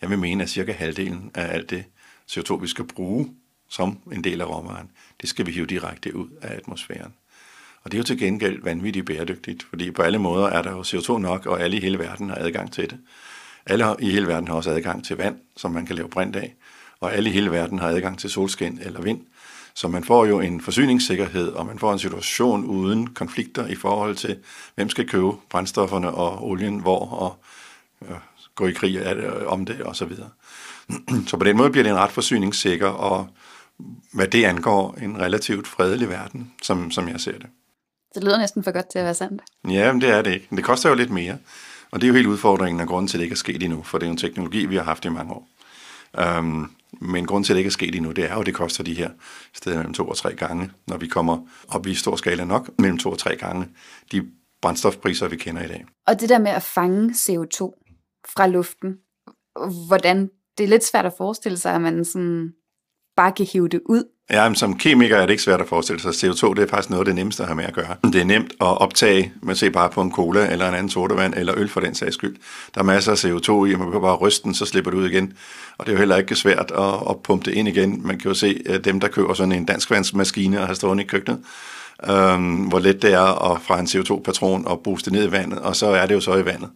Jeg 0.00 0.10
vil 0.10 0.18
mene, 0.18 0.42
at 0.42 0.50
cirka 0.50 0.72
halvdelen 0.72 1.30
af 1.34 1.54
alt 1.54 1.70
det 1.70 1.84
CO2, 2.30 2.56
vi 2.56 2.66
skal 2.66 2.84
bruge 2.84 3.34
som 3.68 3.98
en 4.12 4.24
del 4.24 4.40
af 4.40 4.44
råvaren, 4.44 4.90
det 5.20 5.28
skal 5.28 5.46
vi 5.46 5.52
hive 5.52 5.66
direkte 5.66 6.16
ud 6.16 6.28
af 6.42 6.56
atmosfæren. 6.56 7.14
Og 7.84 7.92
det 7.92 7.98
er 7.98 7.98
jo 7.98 8.04
til 8.04 8.18
gengæld 8.18 8.62
vanvittigt 8.62 9.06
bæredygtigt, 9.06 9.62
fordi 9.62 9.90
på 9.90 10.02
alle 10.02 10.18
måder 10.18 10.46
er 10.46 10.62
der 10.62 10.70
jo 10.70 10.82
CO2 10.82 11.18
nok, 11.18 11.46
og 11.46 11.60
alle 11.60 11.76
i 11.76 11.80
hele 11.80 11.98
verden 11.98 12.28
har 12.28 12.36
adgang 12.36 12.72
til 12.72 12.90
det. 12.90 12.98
Alle 13.66 13.96
i 13.98 14.10
hele 14.10 14.26
verden 14.26 14.48
har 14.48 14.54
også 14.54 14.70
adgang 14.70 15.04
til 15.04 15.16
vand, 15.16 15.36
som 15.56 15.70
man 15.70 15.86
kan 15.86 15.96
lave 15.96 16.08
brint 16.08 16.36
af, 16.36 16.54
og 17.00 17.14
alle 17.14 17.30
i 17.30 17.32
hele 17.32 17.50
verden 17.50 17.78
har 17.78 17.88
adgang 17.88 18.18
til 18.18 18.30
solskin 18.30 18.78
eller 18.82 19.00
vind. 19.00 19.20
Så 19.74 19.88
man 19.88 20.04
får 20.04 20.24
jo 20.24 20.40
en 20.40 20.60
forsyningssikkerhed, 20.60 21.52
og 21.52 21.66
man 21.66 21.78
får 21.78 21.92
en 21.92 21.98
situation 21.98 22.64
uden 22.64 23.06
konflikter 23.06 23.66
i 23.66 23.74
forhold 23.74 24.16
til, 24.16 24.38
hvem 24.74 24.88
skal 24.88 25.08
købe 25.08 25.32
brændstofferne 25.50 26.10
og 26.10 26.44
olien 26.48 26.78
hvor, 26.78 27.08
og 27.08 27.36
øh, 28.08 28.16
gå 28.54 28.66
i 28.66 28.72
krig 28.72 28.96
øh, 28.96 29.46
om 29.46 29.64
det 29.64 29.80
og 29.80 29.96
så 29.96 30.04
videre. 30.04 30.28
Så 31.28 31.36
på 31.36 31.44
den 31.44 31.56
måde 31.56 31.70
bliver 31.70 31.82
det 31.82 31.90
en 31.90 31.98
ret 31.98 32.12
forsyningssikker 32.12 32.88
og 32.88 33.28
hvad 34.12 34.28
det 34.28 34.44
angår 34.44 34.98
en 35.02 35.20
relativt 35.20 35.66
fredelig 35.66 36.08
verden, 36.08 36.52
som, 36.62 36.90
som 36.90 37.08
jeg 37.08 37.20
ser 37.20 37.38
det. 37.38 37.46
Det 38.14 38.24
lyder 38.24 38.38
næsten 38.38 38.64
for 38.64 38.72
godt 38.72 38.90
til 38.90 38.98
at 38.98 39.04
være 39.04 39.14
sandt. 39.14 39.42
Ja, 39.68 39.92
men 39.92 40.00
det 40.00 40.10
er 40.10 40.22
det 40.22 40.34
ikke. 40.34 40.46
Men 40.50 40.56
det 40.56 40.64
koster 40.64 40.88
jo 40.88 40.94
lidt 40.94 41.10
mere. 41.10 41.38
Og 41.90 42.00
det 42.00 42.06
er 42.06 42.08
jo 42.08 42.14
helt 42.14 42.26
udfordringen 42.26 42.80
og 42.80 42.88
grunden 42.88 43.08
til, 43.08 43.16
at 43.16 43.18
det 43.18 43.24
ikke 43.24 43.34
er 43.34 43.36
sket 43.36 43.62
endnu, 43.62 43.82
for 43.82 43.98
det 43.98 44.04
er 44.04 44.08
jo 44.08 44.12
en 44.12 44.18
teknologi, 44.18 44.66
vi 44.66 44.76
har 44.76 44.82
haft 44.82 45.04
i 45.04 45.08
mange 45.08 45.32
år. 45.32 45.48
Um, 46.38 46.76
men 47.00 47.26
grunden 47.26 47.44
til, 47.44 47.52
at 47.52 47.54
det 47.54 47.60
ikke 47.60 47.68
er 47.68 47.72
sket 47.72 47.94
endnu, 47.94 48.12
det 48.12 48.24
er 48.24 48.34
jo, 48.34 48.40
at 48.40 48.46
det 48.46 48.54
koster 48.54 48.84
de 48.84 48.94
her 48.94 49.10
steder 49.52 49.76
mellem 49.76 49.94
to 49.94 50.08
og 50.08 50.16
tre 50.16 50.34
gange, 50.34 50.70
når 50.86 50.96
vi 50.96 51.06
kommer 51.06 51.38
op 51.68 51.86
i 51.86 51.94
stor 51.94 52.16
skala 52.16 52.44
nok, 52.44 52.70
mellem 52.78 52.98
to 52.98 53.10
og 53.10 53.18
tre 53.18 53.36
gange 53.36 53.68
de 54.12 54.26
brændstofpriser, 54.62 55.28
vi 55.28 55.36
kender 55.36 55.64
i 55.64 55.68
dag. 55.68 55.84
Og 56.06 56.20
det 56.20 56.28
der 56.28 56.38
med 56.38 56.50
at 56.50 56.62
fange 56.62 57.10
CO2 57.10 57.58
fra 58.34 58.46
luften, 58.46 58.98
hvordan, 59.86 60.30
det 60.58 60.64
er 60.64 60.68
lidt 60.68 60.84
svært 60.84 61.06
at 61.06 61.14
forestille 61.18 61.58
sig, 61.58 61.74
at 61.74 61.80
man 61.80 62.04
sådan 62.04 62.52
bare 63.16 63.32
kan 63.32 63.46
hive 63.52 63.68
det 63.68 63.80
ud. 63.86 64.04
Ja, 64.30 64.48
men 64.48 64.56
som 64.56 64.78
kemiker 64.78 65.16
er 65.16 65.20
det 65.20 65.30
ikke 65.30 65.42
svært 65.42 65.60
at 65.60 65.68
forestille 65.68 66.02
sig. 66.02 66.10
CO2 66.10 66.54
det 66.54 66.58
er 66.62 66.66
faktisk 66.66 66.90
noget 66.90 67.00
af 67.00 67.04
det 67.04 67.14
nemmeste 67.14 67.42
at 67.42 67.46
have 67.46 67.56
med 67.56 67.64
at 67.64 67.74
gøre. 67.74 67.96
Det 68.02 68.20
er 68.20 68.24
nemt 68.24 68.52
at 68.52 68.80
optage, 68.80 69.32
man 69.42 69.56
ser 69.56 69.70
bare 69.70 69.90
på 69.90 70.02
en 70.02 70.12
cola 70.12 70.52
eller 70.52 70.68
en 70.68 70.74
anden 70.74 70.90
sodavand 70.90 71.34
eller 71.36 71.54
øl 71.56 71.68
for 71.68 71.80
den 71.80 71.94
sags 71.94 72.14
skyld. 72.14 72.36
Der 72.74 72.80
er 72.80 72.84
masser 72.84 73.12
af 73.12 73.24
CO2 73.24 73.64
i, 73.64 73.74
og 73.74 73.80
man 73.80 73.90
kan 73.92 74.00
bare 74.00 74.16
ryste 74.16 74.44
den, 74.44 74.54
så 74.54 74.66
slipper 74.66 74.90
det 74.90 74.98
ud 74.98 75.08
igen. 75.08 75.32
Og 75.78 75.86
det 75.86 75.92
er 75.92 75.96
jo 75.96 75.98
heller 75.98 76.16
ikke 76.16 76.34
svært 76.34 76.72
at, 76.78 76.94
at 77.10 77.22
pumpe 77.24 77.50
det 77.50 77.56
ind 77.56 77.68
igen. 77.68 78.06
Man 78.06 78.18
kan 78.18 78.28
jo 78.28 78.34
se 78.34 78.62
at 78.66 78.84
dem, 78.84 79.00
der 79.00 79.08
køber 79.08 79.34
sådan 79.34 79.52
en 79.52 79.64
danskvandsmaskine 79.64 80.60
og 80.60 80.66
har 80.66 80.74
stående 80.74 81.02
i 81.02 81.06
køkkenet, 81.06 81.40
øhm, 82.10 82.54
hvor 82.54 82.78
let 82.78 83.02
det 83.02 83.12
er 83.12 83.52
at 83.52 83.62
fra 83.62 83.80
en 83.80 83.86
CO2-patron 83.86 84.66
og 84.66 84.98
det 85.04 85.12
ned 85.12 85.28
i 85.28 85.32
vandet, 85.32 85.58
og 85.58 85.76
så 85.76 85.86
er 85.86 86.06
det 86.06 86.14
jo 86.14 86.20
så 86.20 86.36
i 86.36 86.44
vandet 86.44 86.70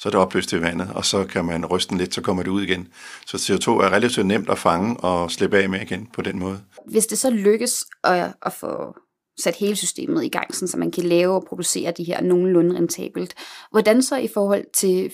så 0.00 0.08
er 0.08 0.10
det 0.10 0.20
opløst 0.20 0.52
i 0.52 0.60
vandet, 0.60 0.90
og 0.94 1.04
så 1.04 1.24
kan 1.24 1.44
man 1.44 1.66
ryste 1.66 1.90
den 1.90 1.98
lidt, 1.98 2.14
så 2.14 2.22
kommer 2.22 2.42
det 2.42 2.50
ud 2.50 2.62
igen. 2.62 2.88
Så 3.26 3.36
CO2 3.36 3.70
er 3.70 3.92
relativt 3.92 4.26
nemt 4.26 4.50
at 4.50 4.58
fange 4.58 4.96
og 4.96 5.30
slippe 5.30 5.58
af 5.58 5.68
med 5.68 5.80
igen 5.80 6.08
på 6.14 6.22
den 6.22 6.38
måde. 6.38 6.60
Hvis 6.86 7.06
det 7.06 7.18
så 7.18 7.30
lykkes 7.30 7.84
at, 8.04 8.32
at 8.42 8.52
få 8.52 8.94
sat 9.40 9.56
hele 9.56 9.76
systemet 9.76 10.24
i 10.24 10.28
gang, 10.28 10.54
så 10.54 10.76
man 10.78 10.90
kan 10.90 11.04
lave 11.04 11.34
og 11.34 11.44
producere 11.48 11.90
de 11.90 12.04
her 12.04 12.22
nogenlunde 12.22 12.76
rentabelt, 12.76 13.34
hvordan 13.70 14.02
så 14.02 14.16
i 14.16 14.28
forhold 14.34 14.64
til 14.74 15.12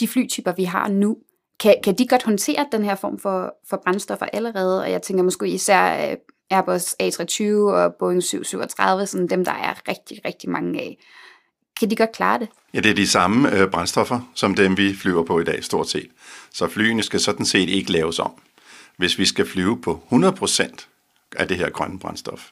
de 0.00 0.08
flytyper, 0.08 0.52
vi 0.52 0.64
har 0.64 0.88
nu, 0.88 1.16
kan, 1.60 1.74
kan 1.84 1.94
de 1.94 2.08
godt 2.08 2.22
håndtere 2.22 2.66
den 2.72 2.84
her 2.84 2.94
form 2.94 3.18
for, 3.18 3.54
for 3.68 3.80
brændstoffer 3.84 4.26
allerede? 4.32 4.82
Og 4.82 4.90
jeg 4.90 5.02
tænker 5.02 5.24
måske 5.24 5.48
især 5.48 6.10
øh, 6.10 6.16
Airbus 6.50 6.94
A320 7.02 7.44
og 7.72 7.94
Boeing 7.98 8.22
737, 8.22 9.06
sådan 9.06 9.28
dem, 9.28 9.44
der 9.44 9.52
er 9.52 9.88
rigtig, 9.88 10.20
rigtig 10.24 10.50
mange 10.50 10.80
af. 10.80 10.98
Kan 11.78 11.90
de 11.90 11.96
godt 11.96 12.12
klare 12.12 12.38
det? 12.38 12.48
Ja, 12.74 12.80
det 12.80 12.90
er 12.90 12.94
de 12.94 13.06
samme 13.06 13.52
øh, 13.52 13.70
brændstoffer, 13.70 14.20
som 14.34 14.54
dem 14.54 14.76
vi 14.76 14.94
flyver 14.94 15.22
på 15.24 15.40
i 15.40 15.44
dag, 15.44 15.64
stort 15.64 15.90
set. 15.90 16.08
Så 16.52 16.68
flyene 16.68 17.02
skal 17.02 17.20
sådan 17.20 17.46
set 17.46 17.68
ikke 17.68 17.92
laves 17.92 18.18
om. 18.18 18.32
Hvis 18.96 19.18
vi 19.18 19.26
skal 19.26 19.46
flyve 19.46 19.80
på 19.82 20.02
100% 20.12 20.86
af 21.36 21.48
det 21.48 21.56
her 21.56 21.70
grønne 21.70 21.98
brændstof, 21.98 22.48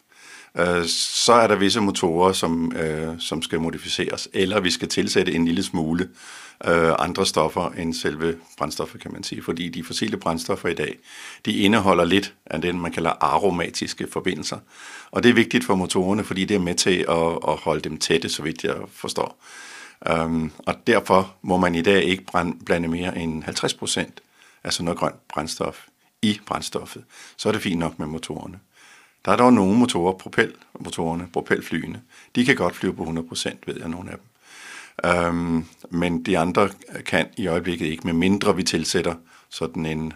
øh, 0.58 0.84
så 0.88 1.32
er 1.32 1.46
der 1.46 1.56
visse 1.56 1.80
motorer, 1.80 2.32
som, 2.32 2.72
øh, 2.76 3.14
som 3.18 3.42
skal 3.42 3.60
modificeres, 3.60 4.28
eller 4.32 4.60
vi 4.60 4.70
skal 4.70 4.88
tilsætte 4.88 5.32
en 5.32 5.44
lille 5.44 5.62
smule 5.62 6.08
øh, 6.64 6.92
andre 6.98 7.26
stoffer 7.26 7.70
end 7.70 7.94
selve 7.94 8.36
brændstoffet, 8.58 9.00
kan 9.00 9.12
man 9.12 9.22
sige. 9.22 9.42
Fordi 9.42 9.68
de 9.68 9.84
fossile 9.84 10.16
brændstoffer 10.16 10.68
i 10.68 10.74
dag, 10.74 10.98
de 11.44 11.52
indeholder 11.52 12.04
lidt 12.04 12.34
af 12.46 12.60
den, 12.60 12.80
man 12.80 12.92
kalder 12.92 13.10
aromatiske 13.10 14.06
forbindelser. 14.12 14.58
Og 15.10 15.22
det 15.22 15.28
er 15.28 15.34
vigtigt 15.34 15.64
for 15.64 15.74
motorerne, 15.74 16.24
fordi 16.24 16.44
det 16.44 16.54
er 16.54 16.60
med 16.60 16.74
til 16.74 17.04
at, 17.08 17.38
at 17.48 17.56
holde 17.56 17.80
dem 17.80 17.98
tætte, 17.98 18.28
så 18.28 18.42
vidt 18.42 18.64
jeg 18.64 18.76
forstår. 18.92 19.38
Um, 20.10 20.52
og 20.58 20.74
derfor 20.86 21.34
må 21.42 21.56
man 21.56 21.74
i 21.74 21.82
dag 21.82 22.04
ikke 22.04 22.24
blande 22.66 22.88
mere 22.88 23.18
end 23.18 23.42
50 23.42 23.74
procent 23.74 24.20
af 24.64 24.72
sådan 24.72 24.84
noget 24.84 24.98
grønt 24.98 25.28
brændstof 25.28 25.86
i 26.22 26.40
brændstoffet. 26.46 27.04
Så 27.36 27.48
er 27.48 27.52
det 27.52 27.62
fint 27.62 27.78
nok 27.78 27.98
med 27.98 28.06
motorerne. 28.06 28.58
Der 29.26 29.32
er 29.32 29.36
dog 29.36 29.52
nogle 29.52 29.78
motorer, 29.78 30.12
propelmotorerne, 30.12 31.28
propelflyene, 31.32 32.02
de 32.34 32.44
kan 32.44 32.56
godt 32.56 32.76
flyve 32.76 32.94
på 32.94 33.02
100%, 33.02 33.56
ved 33.66 33.78
jeg, 33.80 33.88
nogle 33.88 34.10
af 34.10 34.16
dem. 34.16 34.26
Øhm, 35.10 35.64
men 35.90 36.22
de 36.22 36.38
andre 36.38 36.68
kan 37.06 37.26
i 37.36 37.46
øjeblikket 37.46 37.86
ikke, 37.86 38.06
med 38.06 38.12
mindre 38.12 38.56
vi 38.56 38.62
tilsætter 38.62 39.14
sådan 39.48 39.86
en 39.86 40.12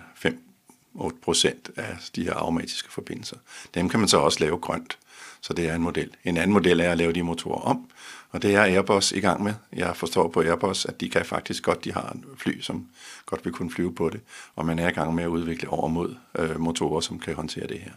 5-8% 0.96 1.48
af 1.76 1.96
de 2.16 2.24
her 2.24 2.34
aromatiske 2.34 2.92
forbindelser. 2.92 3.36
Dem 3.74 3.88
kan 3.88 4.00
man 4.00 4.08
så 4.08 4.18
også 4.18 4.40
lave 4.40 4.58
grønt, 4.58 4.98
så 5.40 5.52
det 5.52 5.68
er 5.68 5.74
en 5.74 5.82
model. 5.82 6.10
En 6.24 6.36
anden 6.36 6.52
model 6.52 6.80
er 6.80 6.90
at 6.90 6.98
lave 6.98 7.12
de 7.12 7.22
motorer 7.22 7.60
om, 7.60 7.90
og 8.30 8.42
det 8.42 8.54
er 8.54 8.62
Airbus 8.62 9.12
i 9.12 9.20
gang 9.20 9.42
med. 9.42 9.54
Jeg 9.72 9.96
forstår 9.96 10.28
på 10.28 10.42
Airbus, 10.42 10.84
at 10.84 11.00
de 11.00 11.08
kan 11.08 11.24
faktisk 11.24 11.62
godt, 11.62 11.84
de 11.84 11.92
har 11.92 12.10
en 12.10 12.24
fly, 12.36 12.60
som 12.60 12.86
godt 13.26 13.44
vil 13.44 13.52
kunne 13.52 13.70
flyve 13.70 13.94
på 13.94 14.10
det, 14.10 14.20
og 14.56 14.66
man 14.66 14.78
er 14.78 14.88
i 14.88 14.92
gang 14.92 15.14
med 15.14 15.24
at 15.24 15.28
udvikle 15.28 15.68
over 15.68 15.88
mod 15.88 16.14
øh, 16.38 16.60
motorer, 16.60 17.00
som 17.00 17.18
kan 17.18 17.34
håndtere 17.34 17.66
det 17.66 17.78
her. 17.78 17.92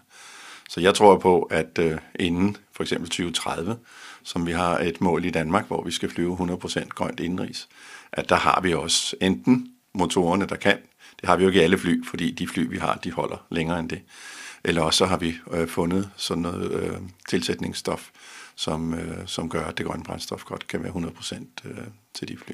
Så 0.69 0.81
jeg 0.81 0.95
tror 0.95 1.17
på, 1.17 1.41
at 1.41 1.79
øh, 1.79 1.97
inden 2.19 2.57
for 2.71 2.83
eksempel 2.83 3.09
2030, 3.09 3.77
som 4.23 4.47
vi 4.47 4.51
har 4.51 4.79
et 4.79 5.01
mål 5.01 5.25
i 5.25 5.29
Danmark, 5.29 5.67
hvor 5.67 5.83
vi 5.83 5.91
skal 5.91 6.09
flyve 6.09 6.37
100% 6.37 6.87
grønt 6.87 7.19
indenrigs, 7.19 7.69
at 8.11 8.29
der 8.29 8.35
har 8.35 8.61
vi 8.61 8.73
også 8.73 9.15
enten 9.21 9.67
motorerne, 9.93 10.47
der 10.47 10.55
kan. 10.55 10.77
Det 11.21 11.29
har 11.29 11.35
vi 11.35 11.43
jo 11.43 11.49
ikke 11.49 11.61
i 11.61 11.63
alle 11.63 11.77
fly, 11.77 12.05
fordi 12.05 12.31
de 12.31 12.47
fly, 12.47 12.69
vi 12.69 12.77
har, 12.77 12.95
de 12.95 13.11
holder 13.11 13.45
længere 13.49 13.79
end 13.79 13.89
det. 13.89 14.01
Eller 14.63 14.81
også 14.81 14.97
så 14.97 15.05
har 15.05 15.17
vi 15.17 15.35
øh, 15.51 15.67
fundet 15.67 16.09
sådan 16.15 16.41
noget 16.41 16.71
øh, 16.71 16.97
tilsætningsstof, 17.27 18.09
som, 18.55 18.93
øh, 18.93 19.27
som 19.27 19.49
gør, 19.49 19.65
at 19.65 19.77
det 19.77 19.85
grønne 19.85 20.03
brændstof 20.03 20.43
godt 20.43 20.67
kan 20.67 20.83
være 20.83 20.91
100% 20.91 21.35
øh, 21.65 21.77
til 22.13 22.27
de 22.27 22.37
fly. 22.37 22.53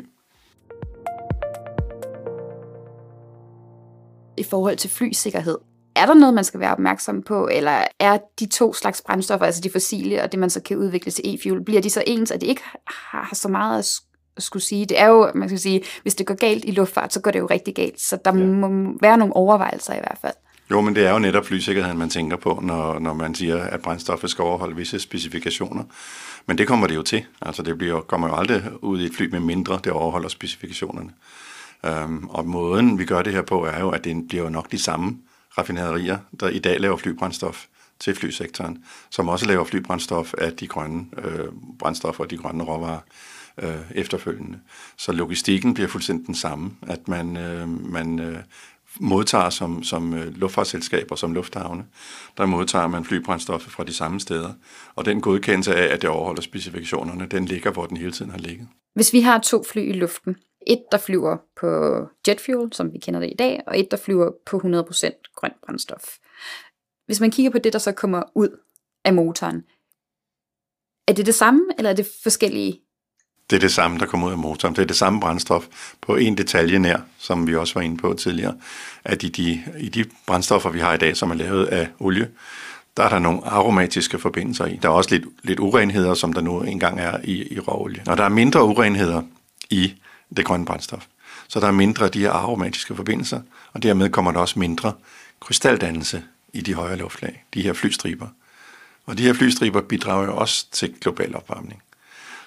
I 4.38 4.44
forhold 4.44 4.78
til 4.78 4.90
flysikkerhed, 4.90 5.58
er 6.02 6.06
der 6.06 6.14
noget, 6.14 6.34
man 6.34 6.44
skal 6.44 6.60
være 6.60 6.72
opmærksom 6.72 7.22
på, 7.22 7.50
eller 7.52 7.84
er 8.00 8.18
de 8.40 8.46
to 8.46 8.74
slags 8.74 9.02
brændstoffer, 9.02 9.46
altså 9.46 9.62
de 9.62 9.70
fossile 9.72 10.24
og 10.24 10.32
det, 10.32 10.40
man 10.40 10.50
så 10.50 10.62
kan 10.62 10.78
udvikle 10.78 11.12
til 11.12 11.24
e-fuel, 11.26 11.64
bliver 11.64 11.82
de 11.82 11.90
så 11.90 12.04
ens, 12.08 12.32
at 12.32 12.42
det 12.42 12.48
ikke 12.48 12.64
har 12.88 13.30
så 13.34 13.48
meget 13.48 13.80
at 13.80 14.44
skulle 14.44 14.64
sige? 14.64 14.86
Det 14.86 15.00
er 15.00 15.08
jo, 15.08 15.32
man 15.36 15.50
skal 15.50 15.60
sige, 15.60 15.84
hvis 16.02 16.16
det 16.16 16.26
går 16.26 16.36
galt 16.36 16.66
i 16.66 16.72
luftfart, 16.72 17.14
så 17.14 17.22
går 17.22 17.32
det 17.32 17.40
jo 17.40 17.46
rigtig 17.46 17.76
galt, 17.76 18.02
så 18.02 18.18
der 18.26 18.38
ja. 18.38 18.46
må 18.46 18.98
være 19.02 19.18
nogle 19.18 19.36
overvejelser 19.36 19.94
i 19.94 20.00
hvert 20.00 20.18
fald. 20.22 20.34
Jo, 20.72 20.82
men 20.82 20.96
det 20.96 21.06
er 21.06 21.12
jo 21.12 21.20
netop 21.20 21.46
flysikkerheden, 21.46 21.98
man 21.98 22.10
tænker 22.10 22.38
på, 22.38 22.60
når, 22.64 23.00
når 23.00 23.14
man 23.14 23.36
siger, 23.36 23.64
at 23.64 23.82
brændstoffet 23.82 24.30
skal 24.30 24.42
overholde 24.42 24.76
visse 24.76 25.00
specifikationer. 25.00 25.84
Men 26.46 26.58
det 26.58 26.68
kommer 26.68 26.88
det 26.88 26.96
jo 26.96 27.02
til. 27.02 27.26
Altså 27.42 27.64
det 27.64 27.78
bliver, 27.78 28.02
kommer 28.02 28.28
jo 28.28 28.36
aldrig 28.36 28.64
ud 28.82 29.02
i 29.02 29.06
et 29.06 29.16
fly 29.16 29.32
med 29.32 29.40
mindre, 29.40 29.80
det 29.84 29.92
overholder 29.92 30.30
specifikationerne. 30.30 31.10
Øhm, 31.86 32.28
og 32.30 32.48
måden, 32.48 33.00
vi 33.00 33.06
gør 33.06 33.22
det 33.22 33.34
her 33.34 33.42
på, 33.42 33.66
er 33.66 33.80
jo, 33.80 33.90
at 33.90 34.04
det 34.04 34.28
bliver 34.28 34.44
jo 34.44 34.50
nok 34.50 34.72
de 34.72 34.80
samme 34.80 35.18
raffinaderier, 35.60 36.18
der 36.40 36.50
i 36.50 36.60
dag 36.60 36.80
laver 36.80 36.98
flybrændstof 36.98 37.66
til 38.00 38.16
flysektoren, 38.16 38.84
som 39.10 39.28
også 39.28 39.46
laver 39.46 39.64
flybrændstof 39.64 40.34
af 40.38 40.54
de 40.54 40.68
grønne 40.68 41.06
øh, 41.18 41.48
brændstoffer 41.80 42.24
og 42.24 42.30
de 42.30 42.38
grønne 42.38 42.64
råvarer. 42.64 43.00
øh, 43.62 43.92
efterfølgende. 43.96 44.60
Så 44.98 45.12
logistikken 45.12 45.74
bliver 45.74 45.90
fuldstændig 45.90 46.28
den 46.28 46.36
samme, 46.36 46.72
at 46.88 47.08
man, 47.08 47.38
øh, 47.38 47.68
man 47.92 48.20
øh, 48.20 48.38
modtager 49.00 49.50
som, 49.50 49.84
som 49.84 50.14
øh, 50.14 50.36
luftfartsselskaber, 50.36 51.16
som 51.16 51.34
lufthavne, 51.34 51.86
der 52.38 52.46
modtager 52.46 52.88
man 52.88 53.06
flybrændstoffer 53.06 53.70
fra 53.70 53.84
de 53.84 53.94
samme 53.94 54.20
steder. 54.20 54.54
Og 54.96 55.06
den 55.06 55.22
godkendelse 55.22 55.76
af, 55.76 55.94
at 55.94 56.02
det 56.02 56.10
overholder 56.10 56.42
specifikationerne, 56.42 57.28
den 57.32 57.46
ligger, 57.46 57.72
hvor 57.72 57.86
den 57.86 57.98
hele 57.98 58.12
tiden 58.12 58.32
har 58.32 58.38
ligget. 58.38 58.68
Hvis 58.96 59.14
vi 59.14 59.22
har 59.22 59.40
to 59.40 59.64
fly 59.72 59.90
i 59.90 59.94
luften, 59.94 60.36
et 60.68 60.84
der 60.92 60.98
flyver 60.98 61.38
på 61.56 61.70
jetfuel, 62.28 62.74
som 62.74 62.94
vi 62.94 63.00
kender 63.00 63.20
det 63.20 63.30
i 63.32 63.36
dag, 63.40 63.64
og 63.68 63.80
et 63.80 63.92
der 63.92 63.98
flyver 63.98 64.32
på 64.46 64.58
100% 64.58 65.34
grønt 65.36 65.62
brændstof. 65.66 66.04
Hvis 67.06 67.20
man 67.20 67.32
kigger 67.32 67.52
på 67.52 67.58
det, 67.58 67.74
der 67.74 67.80
så 67.80 67.92
kommer 67.92 68.24
ud 68.36 68.60
af 69.06 69.14
motoren, 69.14 69.64
er 71.08 71.14
det 71.14 71.26
det 71.26 71.36
samme, 71.36 71.62
eller 71.78 71.90
er 71.90 71.96
det 71.96 72.08
forskellige 72.24 72.82
det 73.50 73.56
er 73.56 73.60
det 73.60 73.72
samme, 73.72 74.00
der 74.00 74.06
kommer 74.06 74.28
ud 74.28 74.32
af 74.32 74.38
motoren. 74.38 74.76
Det 74.76 74.82
er 74.82 74.86
det 74.86 74.96
samme 74.96 75.20
brændstof 75.20 75.66
på 76.02 76.16
en 76.16 76.38
detalje 76.38 76.80
nær, 76.80 76.98
som 77.18 77.48
vi 77.48 77.56
også 77.56 77.74
var 77.74 77.82
inde 77.82 77.98
på 77.98 78.14
tidligere, 78.14 78.56
at 79.04 79.24
i 79.24 79.30
de, 79.30 79.64
i 79.80 79.90
de 79.90 80.06
brændstoffer, 80.28 80.70
vi 80.70 80.80
har 80.80 80.94
i 80.94 80.98
dag, 80.98 81.18
som 81.18 81.32
er 81.32 81.36
lavet 81.36 81.66
af 81.66 81.88
olie, 82.00 82.30
der 82.98 83.04
er 83.04 83.10
der 83.10 83.20
nogle 83.20 83.42
aromatiske 83.46 84.20
forbindelser 84.20 84.66
i. 84.66 84.80
Der 84.82 84.90
er 84.90 84.94
også 84.94 85.10
lidt, 85.12 85.26
lidt 85.44 85.60
urenheder, 85.60 86.14
som 86.14 86.34
der 86.34 86.42
nu 86.42 86.62
engang 86.62 87.00
er 87.00 87.18
i, 87.24 87.54
i 87.54 87.60
råolie. 87.60 88.04
Og 88.08 88.18
der 88.18 88.24
er 88.24 88.30
mindre 88.30 88.66
urenheder 88.66 89.22
i 89.70 89.94
det 90.38 90.46
grønne 90.46 90.66
brændstof. 90.66 91.06
Så 91.48 91.60
der 91.60 91.68
er 91.68 91.72
mindre 91.72 92.06
af 92.06 92.12
de 92.12 92.20
her 92.20 92.32
aromatiske 92.32 92.96
forbindelser, 92.96 93.42
og 93.74 93.84
dermed 93.84 94.10
kommer 94.10 94.32
der 94.32 94.40
også 94.40 94.60
mindre 94.60 94.94
krystaldannelse 95.40 96.24
i 96.54 96.62
de 96.62 96.74
højere 96.74 96.98
luftlag, 96.98 97.46
de 97.54 97.62
her 97.62 97.74
flystriber. 97.74 98.28
Og 99.06 99.18
de 99.18 99.24
her 99.24 99.34
flystriber 99.34 99.82
bidrager 99.82 100.26
jo 100.26 100.38
også 100.38 100.66
til 100.72 100.94
global 101.02 101.36
opvarmning. 101.36 101.82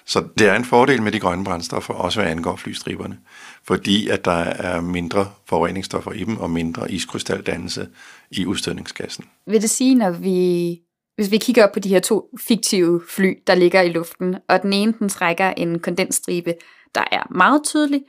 Så 0.05 0.23
det 0.37 0.47
er 0.47 0.55
en 0.55 0.65
fordel 0.65 1.01
med 1.01 1.11
de 1.11 1.19
grønne 1.19 1.43
brændstoffer, 1.43 1.93
også 1.93 2.21
hvad 2.21 2.31
angår 2.31 2.55
flystriberne, 2.55 3.17
fordi 3.63 4.07
at 4.07 4.25
der 4.25 4.31
er 4.31 4.81
mindre 4.81 5.31
forureningsstoffer 5.45 6.11
i 6.11 6.23
dem 6.23 6.37
og 6.37 6.49
mindre 6.49 6.91
iskrystaldannelse 6.91 7.87
i 8.31 8.45
udstødningsgassen. 8.45 9.25
Vil 9.47 9.61
det 9.61 9.69
sige, 9.69 9.95
når 9.95 10.11
vi, 10.11 10.79
hvis 11.15 11.31
vi 11.31 11.37
kigger 11.37 11.63
op 11.63 11.71
på 11.71 11.79
de 11.79 11.89
her 11.89 11.99
to 11.99 12.29
fiktive 12.41 13.01
fly, 13.09 13.33
der 13.47 13.55
ligger 13.55 13.81
i 13.81 13.89
luften, 13.89 14.35
og 14.49 14.61
den 14.61 14.73
ene 14.73 14.93
den 14.99 15.09
trækker 15.09 15.49
en 15.49 15.79
kondensstribe, 15.79 16.53
der 16.95 17.03
er 17.11 17.23
meget 17.29 17.61
tydelig, 17.63 18.01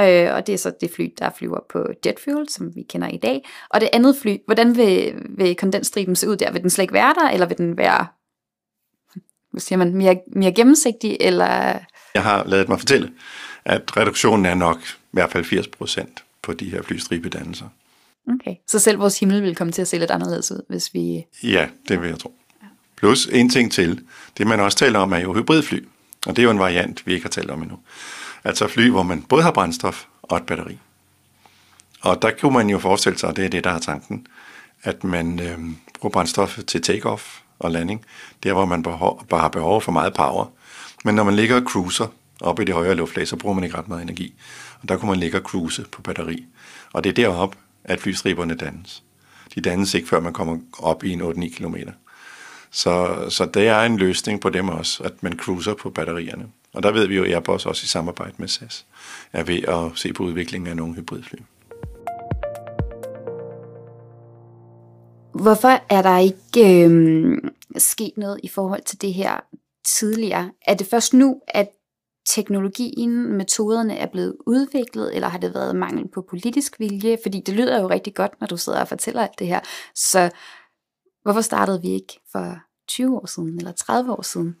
øh, 0.00 0.34
og 0.34 0.46
det 0.46 0.52
er 0.52 0.58
så 0.58 0.72
det 0.80 0.90
fly, 0.90 1.14
der 1.18 1.30
flyver 1.38 1.60
på 1.68 1.86
jetfuel, 2.06 2.48
som 2.48 2.74
vi 2.74 2.82
kender 2.82 3.08
i 3.08 3.16
dag. 3.16 3.48
Og 3.68 3.80
det 3.80 3.88
andet 3.92 4.16
fly, 4.22 4.36
hvordan 4.44 4.76
vil, 4.76 5.14
vil 5.28 5.56
kondensstriben 5.56 6.16
se 6.16 6.28
ud 6.28 6.36
der? 6.36 6.52
Vil 6.52 6.62
den 6.62 6.70
slet 6.70 6.82
ikke 6.82 6.94
være 6.94 7.14
der, 7.14 7.28
eller 7.28 7.46
vil 7.46 7.58
den 7.58 7.76
være 7.76 8.06
hvad 9.50 9.60
siger 9.60 9.78
man, 9.78 9.94
mere, 9.94 10.20
mere 10.26 10.52
gennemsigtig, 10.52 11.16
eller... 11.20 11.78
Jeg 12.14 12.22
har 12.22 12.44
lavet 12.44 12.68
mig 12.68 12.78
fortælle, 12.78 13.12
at 13.64 13.96
reduktionen 13.96 14.46
er 14.46 14.54
nok 14.54 14.78
i 14.88 15.12
hvert 15.12 15.32
fald 15.32 15.44
80 15.44 15.68
procent 15.68 16.24
på 16.42 16.52
de 16.52 16.70
her 16.70 16.82
flystribedannelser. 16.82 17.66
Okay, 18.28 18.54
så 18.66 18.78
selv 18.78 18.98
vores 18.98 19.20
himmel 19.20 19.42
vil 19.42 19.56
komme 19.56 19.72
til 19.72 19.82
at 19.82 19.88
se 19.88 19.98
lidt 19.98 20.10
anderledes 20.10 20.52
ud, 20.52 20.62
hvis 20.68 20.94
vi... 20.94 21.24
Ja, 21.42 21.68
det 21.88 22.00
vil 22.00 22.08
jeg 22.08 22.18
tro. 22.18 22.34
Plus 22.96 23.26
en 23.26 23.50
ting 23.50 23.72
til, 23.72 24.00
det 24.38 24.46
man 24.46 24.60
også 24.60 24.78
taler 24.78 24.98
om 24.98 25.12
er 25.12 25.18
jo 25.18 25.34
hybridfly, 25.34 25.84
og 26.26 26.36
det 26.36 26.38
er 26.38 26.44
jo 26.44 26.50
en 26.50 26.58
variant, 26.58 27.06
vi 27.06 27.12
ikke 27.12 27.24
har 27.24 27.30
talt 27.30 27.50
om 27.50 27.62
endnu. 27.62 27.78
Altså 28.46 28.68
fly, 28.68 28.90
hvor 28.90 29.02
man 29.02 29.22
både 29.22 29.42
har 29.42 29.50
brændstof 29.50 30.04
og 30.22 30.36
et 30.36 30.46
batteri. 30.46 30.78
Og 32.00 32.22
der 32.22 32.30
kunne 32.40 32.52
man 32.52 32.70
jo 32.70 32.78
forestille 32.78 33.18
sig, 33.18 33.28
og 33.28 33.36
det 33.36 33.44
er 33.44 33.48
det, 33.48 33.64
der 33.64 33.70
er 33.70 33.78
tanken, 33.78 34.26
at 34.82 35.04
man 35.04 35.40
øh, 35.40 35.58
bruger 35.98 36.12
brændstoffet 36.12 36.66
til 36.66 36.82
takeoff 36.82 37.38
og 37.58 37.70
landing, 37.70 38.04
der 38.42 38.52
hvor 38.52 38.64
man 38.64 38.82
bare 38.82 39.40
har 39.40 39.48
behov 39.48 39.82
for 39.82 39.92
meget 39.92 40.14
power. 40.14 40.46
Men 41.04 41.14
når 41.14 41.24
man 41.24 41.36
ligger 41.36 41.56
og 41.56 41.62
cruiser 41.62 42.06
oppe 42.40 42.62
i 42.62 42.66
det 42.66 42.74
højere 42.74 42.94
luftlag, 42.94 43.28
så 43.28 43.36
bruger 43.36 43.54
man 43.54 43.64
ikke 43.64 43.76
ret 43.78 43.88
meget 43.88 44.02
energi. 44.02 44.34
Og 44.82 44.88
der 44.88 44.96
kunne 44.96 45.10
man 45.10 45.20
ligge 45.20 45.38
og 45.38 45.42
cruise 45.42 45.84
på 45.92 46.02
batteri. 46.02 46.44
Og 46.92 47.04
det 47.04 47.10
er 47.10 47.14
derop, 47.14 47.56
at 47.84 48.00
flystriberne 48.00 48.54
dannes. 48.54 49.02
De 49.54 49.60
dannes 49.60 49.94
ikke, 49.94 50.08
før 50.08 50.20
man 50.20 50.32
kommer 50.32 50.58
op 50.78 51.04
i 51.04 51.12
en 51.12 51.22
8-9 51.22 51.56
km. 51.56 51.76
Så, 52.70 53.26
så 53.30 53.46
det 53.54 53.68
er 53.68 53.80
en 53.80 53.96
løsning 53.96 54.40
på 54.40 54.50
dem 54.50 54.68
også, 54.68 55.02
at 55.02 55.22
man 55.22 55.38
cruiser 55.38 55.74
på 55.74 55.90
batterierne. 55.90 56.46
Og 56.76 56.82
der 56.82 56.92
ved 56.92 57.06
vi 57.06 57.16
jo, 57.16 57.24
at 57.24 57.30
Airbus 57.30 57.66
også 57.66 57.84
i 57.84 57.86
samarbejde 57.86 58.34
med 58.38 58.48
SAS 58.48 58.86
er 59.32 59.42
ved 59.42 59.62
at 59.62 59.98
se 59.98 60.12
på 60.12 60.22
udviklingen 60.22 60.68
af 60.68 60.76
nogle 60.76 60.94
hybridfly. 60.94 61.38
Hvorfor 65.34 65.80
er 65.90 66.02
der 66.02 66.18
ikke 66.18 66.84
øh, 66.84 67.38
sket 67.76 68.12
noget 68.16 68.40
i 68.42 68.48
forhold 68.48 68.82
til 68.82 69.02
det 69.02 69.14
her 69.14 69.40
tidligere? 69.86 70.50
Er 70.66 70.74
det 70.74 70.86
først 70.86 71.14
nu, 71.14 71.40
at 71.48 71.68
teknologien, 72.28 73.32
metoderne 73.32 73.96
er 73.96 74.06
blevet 74.06 74.36
udviklet, 74.46 75.14
eller 75.14 75.28
har 75.28 75.38
det 75.38 75.54
været 75.54 75.76
mangel 75.76 76.08
på 76.08 76.22
politisk 76.22 76.80
vilje? 76.80 77.18
Fordi 77.22 77.40
det 77.40 77.54
lyder 77.54 77.80
jo 77.80 77.90
rigtig 77.90 78.14
godt, 78.14 78.40
når 78.40 78.46
du 78.46 78.56
sidder 78.56 78.80
og 78.80 78.88
fortæller 78.88 79.22
alt 79.22 79.38
det 79.38 79.46
her. 79.46 79.60
Så 79.94 80.30
hvorfor 81.22 81.40
startede 81.40 81.82
vi 81.82 81.88
ikke 81.88 82.20
for 82.32 82.58
20 82.88 83.16
år 83.16 83.26
siden, 83.26 83.56
eller 83.58 83.72
30 83.72 84.12
år 84.12 84.22
siden? 84.22 84.56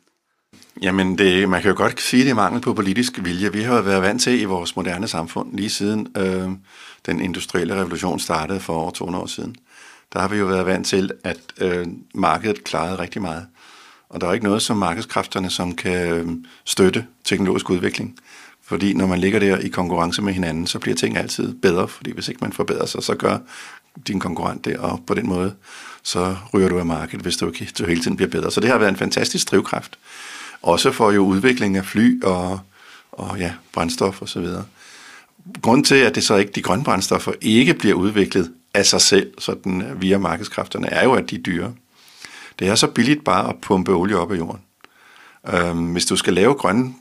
Jamen, 0.82 1.18
det, 1.18 1.48
man 1.48 1.62
kan 1.62 1.70
jo 1.70 1.76
godt 1.76 2.00
sige, 2.00 2.20
at 2.20 2.24
det 2.24 2.30
er 2.30 2.34
mangel 2.34 2.60
på 2.60 2.74
politisk 2.74 3.12
vilje. 3.22 3.52
Vi 3.52 3.62
har 3.62 3.76
jo 3.76 3.82
været 3.82 4.02
vant 4.02 4.22
til 4.22 4.40
i 4.40 4.44
vores 4.44 4.76
moderne 4.76 5.08
samfund, 5.08 5.56
lige 5.56 5.70
siden 5.70 6.08
øh, 6.16 6.50
den 7.06 7.20
industrielle 7.20 7.74
revolution 7.74 8.18
startede 8.18 8.60
for 8.60 8.74
over 8.74 8.90
200 8.90 9.22
år 9.22 9.26
siden 9.26 9.56
der 10.12 10.20
har 10.20 10.28
vi 10.28 10.36
jo 10.36 10.46
været 10.46 10.66
vant 10.66 10.86
til, 10.86 11.10
at 11.24 11.38
øh, 11.60 11.86
markedet 12.14 12.64
klarede 12.64 12.98
rigtig 12.98 13.22
meget. 13.22 13.46
Og 14.08 14.20
der 14.20 14.28
er 14.28 14.32
ikke 14.32 14.44
noget 14.44 14.62
som 14.62 14.76
markedskræfterne, 14.76 15.50
som 15.50 15.74
kan 15.74 16.08
øh, 16.08 16.28
støtte 16.64 17.06
teknologisk 17.24 17.70
udvikling. 17.70 18.18
Fordi 18.62 18.92
når 18.94 19.06
man 19.06 19.18
ligger 19.18 19.38
der 19.38 19.58
i 19.58 19.68
konkurrence 19.68 20.22
med 20.22 20.32
hinanden, 20.32 20.66
så 20.66 20.78
bliver 20.78 20.96
ting 20.96 21.16
altid 21.16 21.54
bedre, 21.54 21.88
fordi 21.88 22.12
hvis 22.12 22.28
ikke 22.28 22.38
man 22.42 22.52
forbedrer 22.52 22.86
sig, 22.86 23.02
så 23.02 23.14
gør 23.14 23.38
din 24.06 24.20
konkurrent 24.20 24.64
det, 24.64 24.76
og 24.76 25.02
på 25.06 25.14
den 25.14 25.26
måde, 25.26 25.54
så 26.02 26.36
ryger 26.54 26.68
du 26.68 26.78
af 26.78 26.86
markedet, 26.86 27.22
hvis 27.22 27.36
du, 27.36 27.46
ikke, 27.46 27.72
du 27.78 27.86
hele 27.86 28.02
tiden 28.02 28.16
bliver 28.16 28.30
bedre. 28.30 28.50
Så 28.50 28.60
det 28.60 28.70
har 28.70 28.78
været 28.78 28.88
en 28.88 28.96
fantastisk 28.96 29.50
drivkraft. 29.50 29.98
Også 30.66 30.92
for 30.92 31.10
jo 31.10 31.26
udvikling 31.26 31.76
af 31.76 31.84
fly 31.84 32.22
og, 32.22 32.60
og 33.12 33.38
ja, 33.38 33.52
brændstof 33.72 34.22
og 34.22 34.28
så 34.28 34.40
videre. 34.40 34.64
Grunden 35.62 35.84
til, 35.84 35.94
at 35.94 36.14
det 36.14 36.24
så 36.24 36.36
ikke 36.36 36.52
de 36.52 36.62
grønne 36.62 36.84
brændstoffer 36.84 37.32
ikke 37.40 37.74
bliver 37.74 37.94
udviklet 37.94 38.52
af 38.74 38.86
sig 38.86 39.00
selv, 39.00 39.32
sådan 39.38 39.82
øh, 39.82 40.02
via 40.02 40.18
markedskræfterne, 40.18 40.86
er 40.86 41.04
jo, 41.04 41.12
at 41.12 41.30
de 41.30 41.36
er 41.36 41.40
dyre. 41.40 41.74
Det 42.58 42.68
er 42.68 42.74
så 42.74 42.86
billigt 42.86 43.24
bare 43.24 43.48
at 43.48 43.56
pumpe 43.62 43.92
olie 43.92 44.18
op 44.18 44.32
af 44.32 44.36
jorden. 44.36 44.60
Øhm, 45.54 45.92
hvis 45.92 46.06
du 46.06 46.16
skal 46.16 46.34
lave 46.34 46.54
grønne 46.54 46.94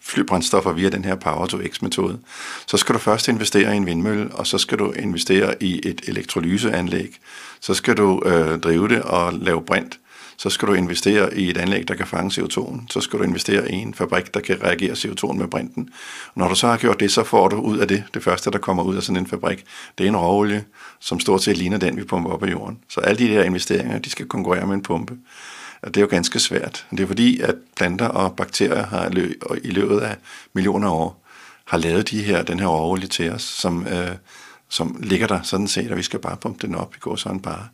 flybrændstoffer 0.00 0.72
via 0.72 0.88
den 0.88 1.04
her 1.04 1.14
Power-to-X-metode, 1.14 2.18
så 2.66 2.76
skal 2.76 2.94
du 2.94 2.98
først 2.98 3.28
investere 3.28 3.74
i 3.74 3.76
en 3.76 3.86
vindmølle, 3.86 4.34
og 4.34 4.46
så 4.46 4.58
skal 4.58 4.78
du 4.78 4.92
investere 4.92 5.62
i 5.62 5.80
et 5.88 6.00
elektrolyseanlæg. 6.08 7.18
Så 7.60 7.74
skal 7.74 7.96
du 7.96 8.22
øh, 8.26 8.58
drive 8.58 8.88
det 8.88 9.02
og 9.02 9.32
lave 9.32 9.62
brint 9.62 9.98
så 10.36 10.50
skal 10.50 10.68
du 10.68 10.74
investere 10.74 11.38
i 11.38 11.50
et 11.50 11.56
anlæg, 11.56 11.88
der 11.88 11.94
kan 11.94 12.06
fange 12.06 12.42
CO2'en. 12.42 12.80
Så 12.90 13.00
skal 13.00 13.18
du 13.18 13.24
investere 13.24 13.70
i 13.70 13.74
en 13.74 13.94
fabrik, 13.94 14.34
der 14.34 14.40
kan 14.40 14.62
reagere 14.62 14.92
CO2'en 14.92 15.32
med 15.32 15.48
brinten. 15.48 15.88
Når 16.34 16.48
du 16.48 16.54
så 16.54 16.66
har 16.66 16.76
gjort 16.76 17.00
det, 17.00 17.12
så 17.12 17.24
får 17.24 17.48
du 17.48 17.56
ud 17.56 17.78
af 17.78 17.88
det, 17.88 18.04
det 18.14 18.24
første, 18.24 18.50
der 18.50 18.58
kommer 18.58 18.82
ud 18.82 18.96
af 18.96 19.02
sådan 19.02 19.16
en 19.16 19.26
fabrik, 19.26 19.64
det 19.98 20.04
er 20.04 20.08
en 20.08 20.16
råolie, 20.16 20.64
som 21.00 21.20
stort 21.20 21.42
set 21.42 21.56
ligner 21.56 21.78
den, 21.78 21.96
vi 21.96 22.04
pumper 22.04 22.30
op 22.30 22.42
af 22.42 22.50
jorden. 22.50 22.78
Så 22.88 23.00
alle 23.00 23.18
de 23.18 23.34
der 23.34 23.42
investeringer, 23.42 23.98
de 23.98 24.10
skal 24.10 24.26
konkurrere 24.26 24.66
med 24.66 24.74
en 24.74 24.82
pumpe. 24.82 25.16
Og 25.82 25.94
det 25.94 25.96
er 25.96 26.00
jo 26.00 26.08
ganske 26.10 26.40
svært. 26.40 26.86
Det 26.90 27.00
er 27.00 27.06
fordi, 27.06 27.40
at 27.40 27.54
planter 27.76 28.08
og 28.08 28.36
bakterier 28.36 28.86
har 28.86 29.06
i 29.62 29.70
løbet 29.70 30.00
af 30.00 30.16
millioner 30.52 30.88
af 30.88 30.92
år 30.92 31.22
har 31.66 31.78
lavet 31.78 32.10
de 32.10 32.22
her, 32.22 32.42
den 32.42 32.60
her 32.60 32.66
råolie 32.66 33.08
til 33.08 33.30
os, 33.30 33.42
som, 33.42 33.86
øh, 33.86 34.10
som 34.68 34.96
ligger 35.02 35.26
der 35.26 35.42
sådan 35.42 35.68
set, 35.68 35.90
og 35.90 35.96
vi 35.96 36.02
skal 36.02 36.18
bare 36.18 36.36
pumpe 36.36 36.66
den 36.66 36.74
op. 36.74 36.94
i 36.96 36.98
går 36.98 37.16
sådan 37.16 37.40
bare. 37.40 37.68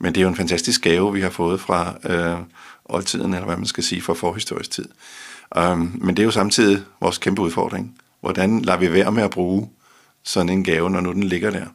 Men 0.00 0.14
det 0.14 0.20
er 0.20 0.22
jo 0.22 0.28
en 0.28 0.36
fantastisk 0.36 0.82
gave, 0.82 1.12
vi 1.12 1.20
har 1.20 1.30
fået 1.30 1.60
fra 1.60 1.94
øh, 2.04 2.38
oldtiden, 2.84 3.34
eller 3.34 3.46
hvad 3.46 3.56
man 3.56 3.66
skal 3.66 3.84
sige, 3.84 4.02
fra 4.02 4.14
forhistorisk 4.14 4.70
tid. 4.70 4.88
Um, 5.56 5.98
men 6.00 6.16
det 6.16 6.22
er 6.22 6.24
jo 6.24 6.30
samtidig 6.30 6.82
vores 7.00 7.18
kæmpe 7.18 7.42
udfordring. 7.42 7.98
Hvordan 8.20 8.60
lader 8.60 8.78
vi 8.78 8.92
være 8.92 9.12
med 9.12 9.22
at 9.22 9.30
bruge 9.30 9.70
sådan 10.24 10.48
en 10.48 10.64
gave, 10.64 10.90
når 10.90 11.00
nu 11.00 11.12
den 11.12 11.22
ligger 11.22 11.50
der? 11.50 11.66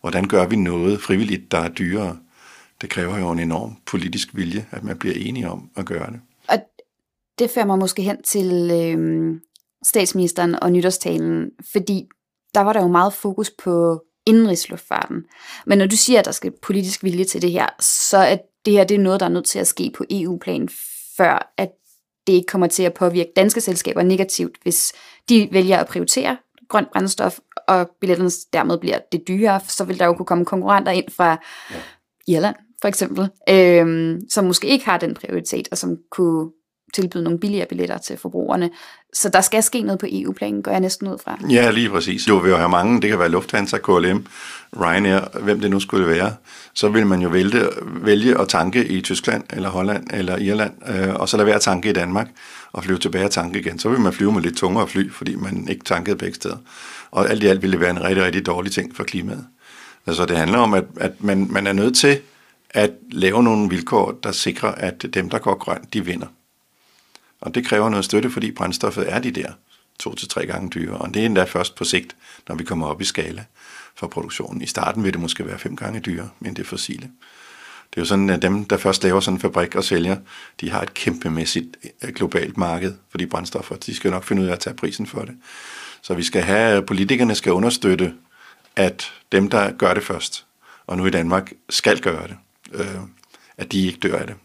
Hvordan 0.00 0.28
gør 0.28 0.46
vi 0.46 0.56
noget 0.56 1.00
frivilligt, 1.00 1.52
der 1.52 1.58
er 1.58 1.68
dyrere? 1.68 2.16
Det 2.80 2.90
kræver 2.90 3.18
jo 3.18 3.30
en 3.30 3.38
enorm 3.38 3.76
politisk 3.86 4.28
vilje, 4.32 4.66
at 4.70 4.84
man 4.84 4.98
bliver 4.98 5.14
enige 5.16 5.50
om 5.50 5.70
at 5.76 5.86
gøre 5.86 6.10
det. 6.10 6.20
Og 6.48 6.58
det 7.38 7.50
fører 7.50 7.66
mig 7.66 7.78
måske 7.78 8.02
hen 8.02 8.22
til 8.22 8.70
øh, 8.72 9.34
statsministeren 9.84 10.62
og 10.62 10.72
nytårstalen, 10.72 11.50
fordi 11.72 12.08
der 12.54 12.60
var 12.60 12.72
der 12.72 12.80
jo 12.80 12.88
meget 12.88 13.12
fokus 13.12 13.50
på 13.58 14.02
indenrigsluftfarten. 14.26 15.24
Men 15.66 15.78
når 15.78 15.86
du 15.86 15.96
siger, 15.96 16.18
at 16.18 16.24
der 16.24 16.32
skal 16.32 16.52
politisk 16.62 17.04
vilje 17.04 17.24
til 17.24 17.42
det 17.42 17.50
her, 17.50 17.66
så 17.80 18.16
er 18.16 18.36
det 18.64 18.72
her 18.72 18.84
det 18.84 18.94
er 18.94 18.98
noget, 18.98 19.20
der 19.20 19.26
er 19.26 19.30
nødt 19.30 19.44
til 19.44 19.58
at 19.58 19.66
ske 19.66 19.92
på 19.96 20.04
EU-plan, 20.10 20.68
før 21.16 21.52
at 21.56 21.70
det 22.26 22.32
ikke 22.32 22.46
kommer 22.46 22.66
til 22.66 22.82
at 22.82 22.94
påvirke 22.94 23.32
danske 23.36 23.60
selskaber 23.60 24.02
negativt, 24.02 24.56
hvis 24.62 24.92
de 25.28 25.48
vælger 25.52 25.78
at 25.78 25.86
prioritere 25.86 26.36
grønt 26.68 26.90
brændstof, 26.92 27.38
og 27.68 27.90
billetterne 28.00 28.30
dermed 28.52 28.78
bliver 28.78 28.98
det 29.12 29.28
dyrere, 29.28 29.60
så 29.68 29.84
vil 29.84 29.98
der 29.98 30.06
jo 30.06 30.14
kunne 30.14 30.26
komme 30.26 30.44
konkurrenter 30.44 30.92
ind 30.92 31.10
fra 31.10 31.42
ja. 31.70 31.76
Irland, 32.28 32.56
for 32.80 32.88
eksempel, 32.88 33.28
øhm, 33.48 34.20
som 34.30 34.44
måske 34.44 34.68
ikke 34.68 34.84
har 34.84 34.98
den 34.98 35.14
prioritet, 35.14 35.68
og 35.70 35.78
som 35.78 35.96
kunne 36.10 36.50
tilbyde 36.94 37.24
nogle 37.24 37.38
billigere 37.38 37.66
billetter 37.68 37.98
til 37.98 38.16
forbrugerne. 38.16 38.70
Så 39.12 39.28
der 39.28 39.40
skal 39.40 39.62
ske 39.62 39.80
noget 39.82 40.00
på 40.00 40.06
EU-planen, 40.10 40.62
går 40.62 40.70
jeg 40.70 40.80
næsten 40.80 41.08
ud 41.08 41.18
fra. 41.24 41.38
Ja, 41.50 41.70
lige 41.70 41.90
præcis. 41.90 42.28
Jo, 42.28 42.36
vi 42.36 42.48
jo 42.48 42.56
have 42.56 42.68
mange, 42.68 43.02
det 43.02 43.10
kan 43.10 43.18
være 43.18 43.28
Lufthansa, 43.28 43.78
KLM, 43.78 44.26
Ryanair, 44.80 45.38
hvem 45.38 45.60
det 45.60 45.70
nu 45.70 45.80
skulle 45.80 46.06
være. 46.06 46.34
Så 46.74 46.88
vil 46.88 47.06
man 47.06 47.20
jo 47.20 47.28
vælge, 47.28 47.62
vælge 47.82 48.40
at 48.40 48.48
tanke 48.48 48.86
i 48.86 49.00
Tyskland, 49.00 49.44
eller 49.50 49.68
Holland, 49.68 50.06
eller 50.12 50.36
Irland, 50.38 50.72
øh, 50.88 51.14
og 51.14 51.28
så 51.28 51.36
lade 51.36 51.46
være 51.46 51.54
at 51.54 51.60
tanke 51.60 51.90
i 51.90 51.92
Danmark, 51.92 52.28
og 52.72 52.84
flyve 52.84 52.98
tilbage 52.98 53.24
og 53.24 53.30
tanke 53.30 53.58
igen. 53.58 53.78
Så 53.78 53.88
vil 53.88 54.00
man 54.00 54.12
flyve 54.12 54.32
med 54.32 54.42
lidt 54.42 54.56
tungere 54.56 54.88
fly, 54.88 55.12
fordi 55.12 55.34
man 55.34 55.68
ikke 55.70 55.84
tankede 55.84 56.16
begge 56.16 56.34
steder. 56.34 56.56
Og 57.10 57.30
alt 57.30 57.42
i 57.42 57.46
alt 57.46 57.62
ville 57.62 57.72
det 57.72 57.80
være 57.80 57.90
en 57.90 58.04
rigtig, 58.04 58.24
rigtig 58.24 58.46
dårlig 58.46 58.72
ting 58.72 58.96
for 58.96 59.04
klimaet. 59.04 59.44
Altså 60.06 60.26
det 60.26 60.36
handler 60.36 60.58
om, 60.58 60.74
at, 60.74 60.84
at 60.96 61.12
man, 61.24 61.46
man 61.50 61.66
er 61.66 61.72
nødt 61.72 61.96
til 61.96 62.18
at 62.70 62.90
lave 63.10 63.42
nogle 63.42 63.68
vilkår, 63.70 64.18
der 64.22 64.32
sikrer, 64.32 64.72
at 64.72 65.06
dem, 65.14 65.30
der 65.30 65.38
går 65.38 65.54
grønt, 65.54 65.94
de 65.94 66.04
vinder. 66.04 66.26
Og 67.40 67.54
det 67.54 67.66
kræver 67.66 67.88
noget 67.88 68.04
støtte, 68.04 68.30
fordi 68.30 68.50
brændstoffet 68.50 69.12
er 69.12 69.18
de 69.18 69.30
der 69.30 69.52
to 69.98 70.14
til 70.14 70.28
tre 70.28 70.46
gange 70.46 70.70
dyrere. 70.70 70.98
Og 70.98 71.14
det 71.14 71.22
er 71.22 71.26
endda 71.26 71.44
først 71.44 71.74
på 71.74 71.84
sigt, 71.84 72.16
når 72.48 72.54
vi 72.54 72.64
kommer 72.64 72.86
op 72.86 73.00
i 73.00 73.04
skala 73.04 73.44
for 73.94 74.06
produktionen. 74.06 74.62
I 74.62 74.66
starten 74.66 75.04
vil 75.04 75.12
det 75.12 75.20
måske 75.20 75.46
være 75.46 75.58
fem 75.58 75.76
gange 75.76 76.00
dyrere 76.00 76.28
end 76.46 76.56
det 76.56 76.66
fossile. 76.66 77.10
Det 77.90 77.96
er 77.96 78.00
jo 78.00 78.04
sådan, 78.04 78.30
at 78.30 78.42
dem, 78.42 78.64
der 78.64 78.76
først 78.76 79.02
laver 79.02 79.20
sådan 79.20 79.36
en 79.36 79.40
fabrik 79.40 79.74
og 79.74 79.84
sælger, 79.84 80.16
de 80.60 80.70
har 80.70 80.82
et 80.82 80.94
kæmpemæssigt 80.94 81.76
øh, 82.02 82.14
globalt 82.14 82.56
marked 82.56 82.94
for 83.10 83.18
de 83.18 83.26
brændstoffer. 83.26 83.76
De 83.76 83.94
skal 83.94 84.10
nok 84.10 84.24
finde 84.24 84.42
ud 84.42 84.46
af 84.46 84.52
at 84.52 84.60
tage 84.60 84.76
prisen 84.76 85.06
for 85.06 85.20
det. 85.20 85.34
Så 86.02 86.14
vi 86.14 86.22
skal 86.22 86.42
have, 86.42 86.76
øh, 86.76 86.86
politikerne 86.86 87.34
skal 87.34 87.52
understøtte, 87.52 88.14
at 88.76 89.12
dem, 89.32 89.50
der 89.50 89.72
gør 89.72 89.94
det 89.94 90.02
først, 90.02 90.46
og 90.86 90.96
nu 90.96 91.06
i 91.06 91.10
Danmark 91.10 91.52
skal 91.70 92.00
gøre 92.00 92.28
det, 92.28 92.36
øh, 92.72 92.96
at 93.56 93.72
de 93.72 93.86
ikke 93.86 93.98
dør 93.98 94.18
af 94.18 94.26
det. 94.26 94.36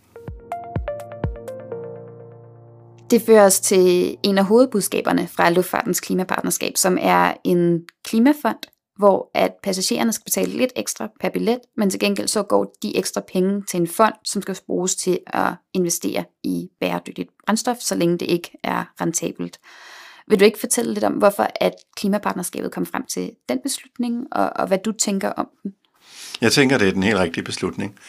Det 3.12 3.22
fører 3.22 3.46
os 3.46 3.60
til 3.60 4.18
en 4.24 4.38
af 4.38 4.46
hovedbudskaberne 4.46 5.28
fra 5.28 5.50
Luftfartens 5.50 6.00
Klimapartnerskab, 6.00 6.78
som 6.78 6.98
er 7.02 7.34
en 7.44 7.82
klimafond, 8.04 8.58
hvor 8.98 9.32
at 9.34 9.52
passagererne 9.64 10.14
skal 10.14 10.24
betale 10.24 10.52
lidt 10.52 10.72
ekstra 10.76 11.08
per 11.20 11.30
billet, 11.30 11.60
men 11.78 11.90
til 11.90 12.00
gengæld 12.00 12.28
så 12.28 12.44
går 12.44 12.74
de 12.84 12.98
ekstra 12.98 13.22
penge 13.34 13.64
til 13.70 13.82
en 13.82 13.88
fond, 13.88 14.14
som 14.26 14.42
skal 14.42 14.58
bruges 14.66 14.96
til 14.96 15.20
at 15.28 15.54
investere 15.74 16.26
i 16.44 16.70
bæredygtigt 16.80 17.30
brændstof, 17.46 17.78
så 17.80 17.96
længe 17.96 18.18
det 18.18 18.26
ikke 18.26 18.52
er 18.64 18.84
rentabelt. 19.02 19.60
Vil 20.28 20.40
du 20.40 20.46
ikke 20.46 20.60
fortælle 20.60 20.94
lidt 20.94 21.04
om, 21.04 21.14
hvorfor 21.14 21.48
at 21.56 21.74
klimapartnerskabet 21.96 22.72
kom 22.72 22.86
frem 22.86 23.06
til 23.06 23.32
den 23.50 23.60
beslutning, 23.64 24.28
og, 24.32 24.50
og 24.56 24.68
hvad 24.68 24.78
du 24.78 24.92
tænker 24.92 25.30
om 25.30 25.48
den? 25.64 25.74
Jeg 26.42 26.52
tænker, 26.52 26.78
det 26.78 26.88
er 26.88 26.92
den 26.92 27.04
helt 27.04 27.20
rigtige 27.20 27.44
beslutning. 27.44 28.00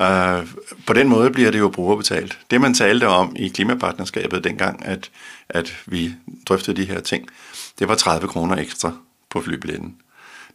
Øh, 0.00 0.46
på 0.86 0.92
den 0.92 1.08
måde 1.08 1.30
bliver 1.30 1.50
det 1.50 1.58
jo 1.58 1.68
brugerbetalt. 1.68 2.38
Det, 2.50 2.60
man 2.60 2.74
talte 2.74 3.08
om 3.08 3.36
i 3.36 3.48
klimapartnerskabet 3.48 4.44
dengang, 4.44 4.86
at, 4.86 5.10
at 5.48 5.76
vi 5.86 6.14
drøftede 6.48 6.76
de 6.76 6.86
her 6.86 7.00
ting, 7.00 7.28
det 7.78 7.88
var 7.88 7.94
30 7.94 8.28
kroner 8.28 8.56
ekstra 8.56 8.92
på 9.30 9.40
flybilletten. 9.40 9.96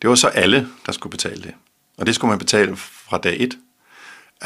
Det 0.02 0.10
var 0.10 0.16
så 0.16 0.28
alle, 0.28 0.68
der 0.86 0.92
skulle 0.92 1.12
betale 1.12 1.42
det. 1.42 1.54
Og 1.98 2.06
det 2.06 2.16
skulle 2.16 2.30
man 2.30 2.40
betale 2.40 2.76
fra 2.76 3.18
dag 3.18 3.42
1. 3.42 3.58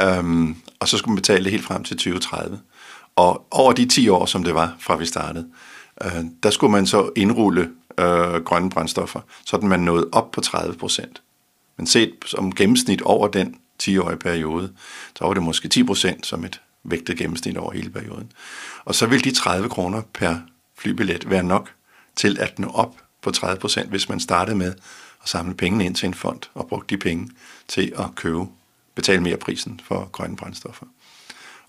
Øhm, 0.01 0.55
og 0.79 0.87
så 0.87 0.97
skulle 0.97 1.13
man 1.13 1.21
betale 1.21 1.43
det 1.43 1.51
helt 1.51 1.63
frem 1.63 1.83
til 1.83 1.97
2030. 1.97 2.59
Og 3.15 3.47
over 3.51 3.73
de 3.73 3.85
10 3.85 4.09
år, 4.09 4.25
som 4.25 4.43
det 4.43 4.55
var, 4.55 4.75
fra 4.79 4.95
vi 4.95 5.05
startede, 5.05 5.47
øh, 6.03 6.23
der 6.43 6.49
skulle 6.49 6.71
man 6.71 6.87
så 6.87 7.09
indrulle 7.15 7.69
øh, 7.99 8.43
grønne 8.43 8.69
brændstoffer, 8.69 9.19
så 9.45 9.57
man 9.57 9.79
nåede 9.79 10.09
op 10.11 10.31
på 10.31 10.41
30 10.41 10.73
procent. 10.73 11.21
Men 11.77 11.87
set 11.87 12.13
som 12.25 12.55
gennemsnit 12.55 13.01
over 13.01 13.27
den 13.27 13.55
10-årig 13.83 14.19
periode, 14.19 14.71
så 15.15 15.25
var 15.25 15.33
det 15.33 15.43
måske 15.43 15.67
10 15.67 15.83
procent 15.83 16.25
som 16.25 16.45
et 16.45 16.61
vægtet 16.83 17.17
gennemsnit 17.17 17.57
over 17.57 17.73
hele 17.73 17.89
perioden. 17.89 18.31
Og 18.85 18.95
så 18.95 19.05
vil 19.05 19.23
de 19.23 19.31
30 19.31 19.69
kroner 19.69 20.01
per 20.13 20.35
flybillet 20.77 21.29
være 21.29 21.43
nok 21.43 21.69
til 22.15 22.39
at 22.39 22.59
nå 22.59 22.67
op 22.67 22.95
på 23.21 23.31
30 23.31 23.59
procent, 23.59 23.89
hvis 23.89 24.09
man 24.09 24.19
startede 24.19 24.57
med 24.57 24.73
at 25.23 25.29
samle 25.29 25.53
pengene 25.53 25.85
ind 25.85 25.95
til 25.95 26.07
en 26.07 26.13
fond 26.13 26.39
og 26.53 26.67
brugte 26.67 26.95
de 26.95 26.99
penge 26.99 27.29
til 27.67 27.93
at 27.97 28.05
købe, 28.15 28.45
betale 28.95 29.23
mere 29.23 29.37
prisen 29.37 29.79
for 29.83 30.09
grønne 30.11 30.35
brændstoffer. 30.35 30.85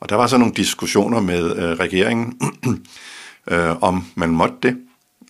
Og 0.01 0.09
der 0.09 0.17
var 0.17 0.27
så 0.27 0.37
nogle 0.39 0.55
diskussioner 0.55 1.21
med 1.21 1.57
øh, 1.57 1.79
regeringen, 1.79 2.41
øh, 3.51 3.83
om 3.83 4.07
man 4.15 4.31
måtte 4.31 4.57
det. 4.63 4.79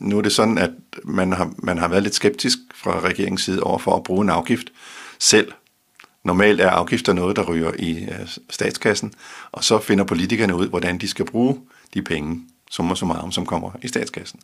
Nu 0.01 0.19
er 0.19 0.23
det 0.23 0.33
sådan, 0.33 0.59
at 0.59 0.71
man 1.05 1.33
har, 1.33 1.53
man 1.59 1.79
har 1.79 1.89
været 1.89 2.03
lidt 2.03 2.15
skeptisk 2.15 2.59
fra 2.75 3.01
regeringens 3.01 3.43
side 3.43 3.63
over 3.63 3.79
for 3.79 3.97
at 3.97 4.03
bruge 4.03 4.23
en 4.23 4.31
afgift 4.31 4.73
selv. 5.19 5.53
Normalt 6.25 6.61
er 6.61 6.71
afgifter 6.71 7.13
noget, 7.13 7.37
der 7.37 7.43
ryger 7.43 7.73
i 7.79 8.05
øh, 8.05 8.29
statskassen, 8.51 9.13
og 9.53 9.65
så 9.65 9.79
finder 9.79 10.05
politikerne 10.05 10.57
ud, 10.57 10.69
hvordan 10.69 10.99
de 10.99 11.09
skal 11.09 11.25
bruge 11.25 11.61
de 11.95 12.03
penge, 12.03 12.43
som 12.71 12.91
og 12.91 12.97
så 12.97 13.07
meget, 13.07 13.35
som 13.35 13.47
kommer 13.47 13.71
i 13.83 13.89
statskassen. 13.89 14.41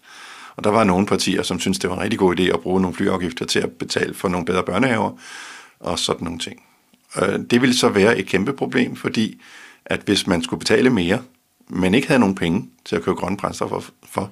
Og 0.57 0.65
der 0.65 0.71
var 0.71 0.85
nogle 0.85 1.07
partier, 1.07 1.43
som 1.43 1.61
syntes, 1.61 1.79
det 1.79 1.91
var 1.91 1.97
en 1.97 2.03
rigtig 2.03 2.19
god 2.19 2.41
idé 2.41 2.43
at 2.43 2.61
bruge 2.61 2.81
nogle 2.81 2.97
flyafgifter 2.97 3.47
til 3.47 3.59
at 3.59 3.73
betale 3.73 4.15
for 4.15 4.29
nogle 4.29 4.47
bedre 4.47 4.63
børnehaver 4.63 5.11
og 5.81 5.99
sådan 5.99 6.25
nogle 6.25 6.39
ting. 6.39 6.63
Øh, 7.23 7.39
det 7.51 7.61
ville 7.61 7.77
så 7.77 7.89
være 7.89 8.19
et 8.19 8.27
kæmpe 8.27 8.53
problem, 8.53 8.97
fordi 8.97 9.41
at 9.85 10.01
hvis 10.05 10.27
man 10.27 10.43
skulle 10.43 10.59
betale 10.59 10.91
mere, 10.91 11.23
men 11.69 11.95
ikke 11.95 12.07
havde 12.09 12.21
nogen 12.21 12.35
penge 12.35 12.69
til 12.85 12.97
at 12.97 13.03
købe 13.03 13.17
grønne 13.17 13.37
brændstoffer 13.37 13.81
for, 14.05 14.31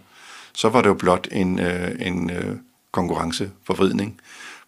så 0.53 0.69
var 0.69 0.83
det 0.83 0.89
jo 0.89 0.95
blot 0.95 1.29
en, 1.33 1.59
øh, 1.59 1.91
en 2.01 2.31
øh, 2.31 2.57
konkurrenceforvridning, 2.93 4.21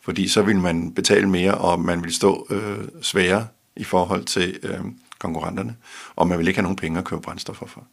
fordi 0.02 0.28
så 0.28 0.42
vil 0.42 0.58
man 0.58 0.92
betale 0.94 1.28
mere, 1.28 1.54
og 1.54 1.80
man 1.80 2.02
vil 2.02 2.14
stå 2.14 2.46
øh, 2.50 2.88
sværere 3.02 3.46
i 3.76 3.84
forhold 3.84 4.24
til 4.24 4.58
øh, 4.62 4.80
konkurrenterne, 5.18 5.76
og 6.16 6.28
man 6.28 6.38
vil 6.38 6.48
ikke 6.48 6.58
have 6.58 6.62
nogen 6.62 6.76
penge 6.76 6.98
at 6.98 7.04
købe 7.04 7.22
brændstoffer 7.22 7.66
for. 7.66 7.84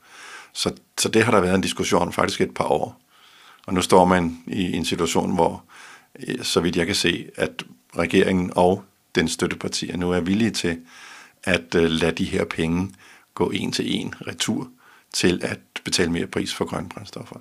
Så, 0.54 0.74
så 0.98 1.10
det 1.10 1.24
har 1.24 1.32
der 1.32 1.42
været 1.42 1.56
en 1.56 1.62
diskussion 1.62 2.14
faktisk 2.14 2.42
et 2.42 2.54
par 2.54 2.66
år. 2.66 3.02
Og 3.66 3.74
nu 3.74 3.82
står 3.82 4.06
man 4.06 4.38
i 4.48 4.78
en 4.78 4.86
situation, 4.86 5.36
hvor, 5.36 5.64
øh, 6.28 6.44
så 6.44 6.60
vidt 6.60 6.76
jeg 6.76 6.86
kan 6.86 6.96
se, 6.96 7.30
at 7.36 7.64
regeringen 7.98 8.52
og 8.56 8.84
den 9.16 9.28
støttepartier 9.28 9.98
nu 9.98 10.12
er 10.12 10.20
villige 10.20 10.52
til 10.52 10.80
at 11.44 11.76
øh, 11.76 11.84
lade 11.84 12.12
de 12.12 12.26
her 12.26 12.46
penge 12.46 12.94
gå 13.34 13.50
en 13.50 13.72
til 13.72 13.96
en 13.96 14.14
retur 14.28 14.68
til 15.14 15.40
at 15.44 15.60
betale 15.84 16.12
mere 16.12 16.28
pris 16.28 16.54
for 16.54 16.66
grønne 16.66 16.90
brændstoffer. 16.90 17.36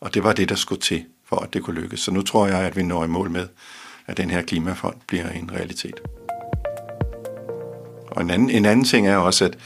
Og 0.00 0.14
det 0.14 0.24
var 0.24 0.32
det, 0.32 0.48
der 0.48 0.54
skulle 0.54 0.80
til, 0.80 1.04
for 1.24 1.36
at 1.36 1.52
det 1.52 1.62
kunne 1.62 1.80
lykkes. 1.80 2.00
Så 2.00 2.10
nu 2.10 2.22
tror 2.22 2.46
jeg, 2.46 2.58
at 2.58 2.76
vi 2.76 2.82
når 2.82 3.04
i 3.04 3.08
mål 3.08 3.30
med, 3.30 3.48
at 4.06 4.16
den 4.16 4.30
her 4.30 4.42
klimafond 4.42 4.96
bliver 5.06 5.28
en 5.28 5.52
realitet. 5.52 6.00
Og 8.10 8.22
en 8.22 8.30
anden, 8.30 8.50
en 8.50 8.64
anden 8.64 8.84
ting 8.84 9.06
er 9.06 9.16
også, 9.16 9.44
at 9.44 9.58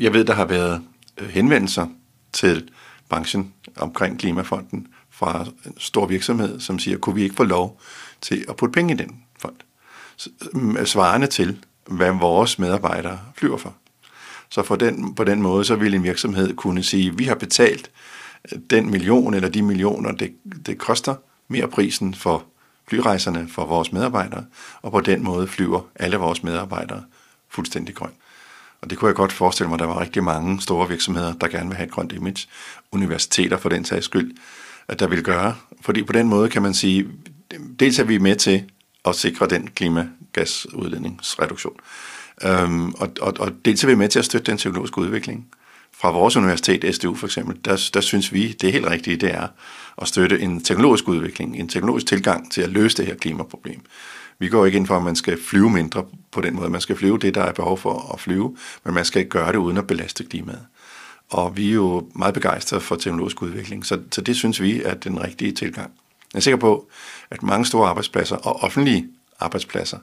jeg 0.00 0.12
ved, 0.12 0.24
der 0.24 0.34
har 0.34 0.44
været 0.44 0.82
øh, 1.18 1.28
henvendelser 1.28 1.86
til 2.32 2.70
branchen 3.08 3.54
omkring 3.76 4.18
Klimafonden 4.18 4.86
fra 5.10 5.46
en 5.66 5.74
stor 5.78 6.06
virksomhed, 6.06 6.60
som 6.60 6.78
siger, 6.78 6.98
kunne 6.98 7.14
vi 7.14 7.22
ikke 7.22 7.34
få 7.34 7.44
lov 7.44 7.80
til 8.20 8.44
at 8.48 8.56
putte 8.56 8.72
penge 8.72 8.94
i 8.94 8.96
den 8.96 9.22
fond? 9.38 9.56
Øh, 10.54 10.86
svarende 10.86 11.26
til, 11.26 11.64
hvad 11.86 12.12
vores 12.12 12.58
medarbejdere 12.58 13.20
flyver 13.34 13.56
for. 13.56 13.74
Så 14.50 14.62
for 14.62 14.76
den, 14.76 15.14
på 15.14 15.24
den 15.24 15.42
måde, 15.42 15.64
så 15.64 15.76
vil 15.76 15.94
en 15.94 16.02
virksomhed 16.02 16.56
kunne 16.56 16.82
sige, 16.82 17.16
vi 17.16 17.24
har 17.24 17.34
betalt 17.34 17.90
øh, 18.52 18.58
den 18.70 18.90
million 18.90 19.34
eller 19.34 19.48
de 19.48 19.62
millioner, 19.62 20.12
det, 20.12 20.34
det 20.66 20.78
koster 20.78 21.14
mere 21.48 21.68
prisen 21.68 22.14
for 22.14 22.44
flyrejserne 22.88 23.48
for 23.48 23.66
vores 23.66 23.92
medarbejdere, 23.92 24.44
og 24.82 24.92
på 24.92 25.00
den 25.00 25.24
måde 25.24 25.46
flyver 25.46 25.80
alle 25.94 26.16
vores 26.16 26.42
medarbejdere 26.42 27.02
fuldstændig 27.48 27.94
grønt. 27.94 28.14
Og 28.80 28.90
det 28.90 28.98
kunne 28.98 29.08
jeg 29.08 29.14
godt 29.14 29.32
forestille 29.32 29.68
mig, 29.68 29.74
at 29.74 29.80
der 29.80 29.86
var 29.86 30.00
rigtig 30.00 30.24
mange 30.24 30.60
store 30.60 30.88
virksomheder, 30.88 31.32
der 31.32 31.48
gerne 31.48 31.68
vil 31.68 31.76
have 31.76 31.86
et 31.86 31.92
grønt 31.92 32.12
image. 32.12 32.48
Universiteter 32.92 33.56
for 33.56 33.68
den 33.68 33.84
sags 33.84 34.04
skyld, 34.04 34.36
at 34.88 35.00
der 35.00 35.06
vil 35.06 35.22
gøre. 35.22 35.54
Fordi 35.80 36.02
på 36.02 36.12
den 36.12 36.28
måde 36.28 36.48
kan 36.48 36.62
man 36.62 36.74
sige, 36.74 37.08
dels 37.80 37.98
er 37.98 38.04
vi 38.04 38.18
med 38.18 38.36
til 38.36 38.64
at 39.04 39.14
sikre 39.14 39.46
den 39.46 39.66
klimagasudledningsreduktion. 39.66 41.76
Øhm, 42.42 42.90
og, 42.90 43.10
og, 43.20 43.34
og 43.38 43.52
dels 43.64 43.84
er 43.84 43.88
vi 43.88 43.94
med 43.94 44.08
til 44.08 44.18
at 44.18 44.24
støtte 44.24 44.50
den 44.50 44.58
teknologiske 44.58 44.98
udvikling 44.98 45.46
fra 46.00 46.10
vores 46.10 46.36
universitet, 46.36 46.94
SDU 46.94 47.14
for 47.14 47.26
eksempel, 47.26 47.56
der, 47.64 47.90
der 47.94 48.00
synes 48.00 48.32
vi, 48.32 48.52
det 48.52 48.68
er 48.68 48.72
helt 48.72 48.86
rigtigt, 48.86 49.20
det 49.20 49.34
er 49.34 49.48
at 50.02 50.08
støtte 50.08 50.40
en 50.40 50.64
teknologisk 50.64 51.08
udvikling, 51.08 51.56
en 51.56 51.68
teknologisk 51.68 52.06
tilgang 52.06 52.52
til 52.52 52.62
at 52.62 52.68
løse 52.68 52.96
det 52.96 53.06
her 53.06 53.14
klimaproblem. 53.14 53.80
Vi 54.38 54.48
går 54.48 54.66
ikke 54.66 54.78
ind 54.78 54.86
for, 54.86 54.96
at 54.96 55.02
man 55.02 55.16
skal 55.16 55.42
flyve 55.42 55.70
mindre 55.70 56.04
på 56.32 56.40
den 56.40 56.56
måde. 56.56 56.70
Man 56.70 56.80
skal 56.80 56.96
flyve 56.96 57.18
det, 57.18 57.34
der 57.34 57.42
er 57.42 57.52
behov 57.52 57.78
for 57.78 58.12
at 58.14 58.20
flyve, 58.20 58.56
men 58.84 58.94
man 58.94 59.04
skal 59.04 59.18
ikke 59.18 59.30
gøre 59.30 59.52
det 59.52 59.58
uden 59.58 59.76
at 59.76 59.86
belaste 59.86 60.24
klimaet. 60.24 60.66
Og 61.30 61.56
vi 61.56 61.68
er 61.68 61.74
jo 61.74 62.10
meget 62.14 62.34
begejstrede 62.34 62.80
for 62.80 62.96
teknologisk 62.96 63.42
udvikling, 63.42 63.86
så, 63.86 64.00
så 64.10 64.20
det 64.20 64.36
synes 64.36 64.62
vi 64.62 64.82
er 64.82 64.94
den 64.94 65.24
rigtige 65.24 65.52
tilgang. 65.52 65.90
Jeg 66.32 66.38
er 66.38 66.42
sikker 66.42 66.58
på, 66.58 66.88
at 67.30 67.42
mange 67.42 67.66
store 67.66 67.88
arbejdspladser 67.88 68.36
og 68.36 68.62
offentlige 68.62 69.06
arbejdspladser, 69.40 69.98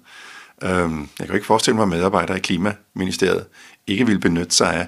øhm, 0.64 1.10
jeg 1.20 1.28
kan 1.28 1.36
ikke 1.36 1.48
forestille 1.48 1.76
mig, 1.76 1.84
at 1.84 1.90
medarbejdere 1.90 2.38
i 2.38 2.42
Klimaministeriet 2.42 3.46
ikke 3.88 4.06
vil 4.06 4.20
benytte 4.20 4.56
sig 4.56 4.74
af 4.74 4.88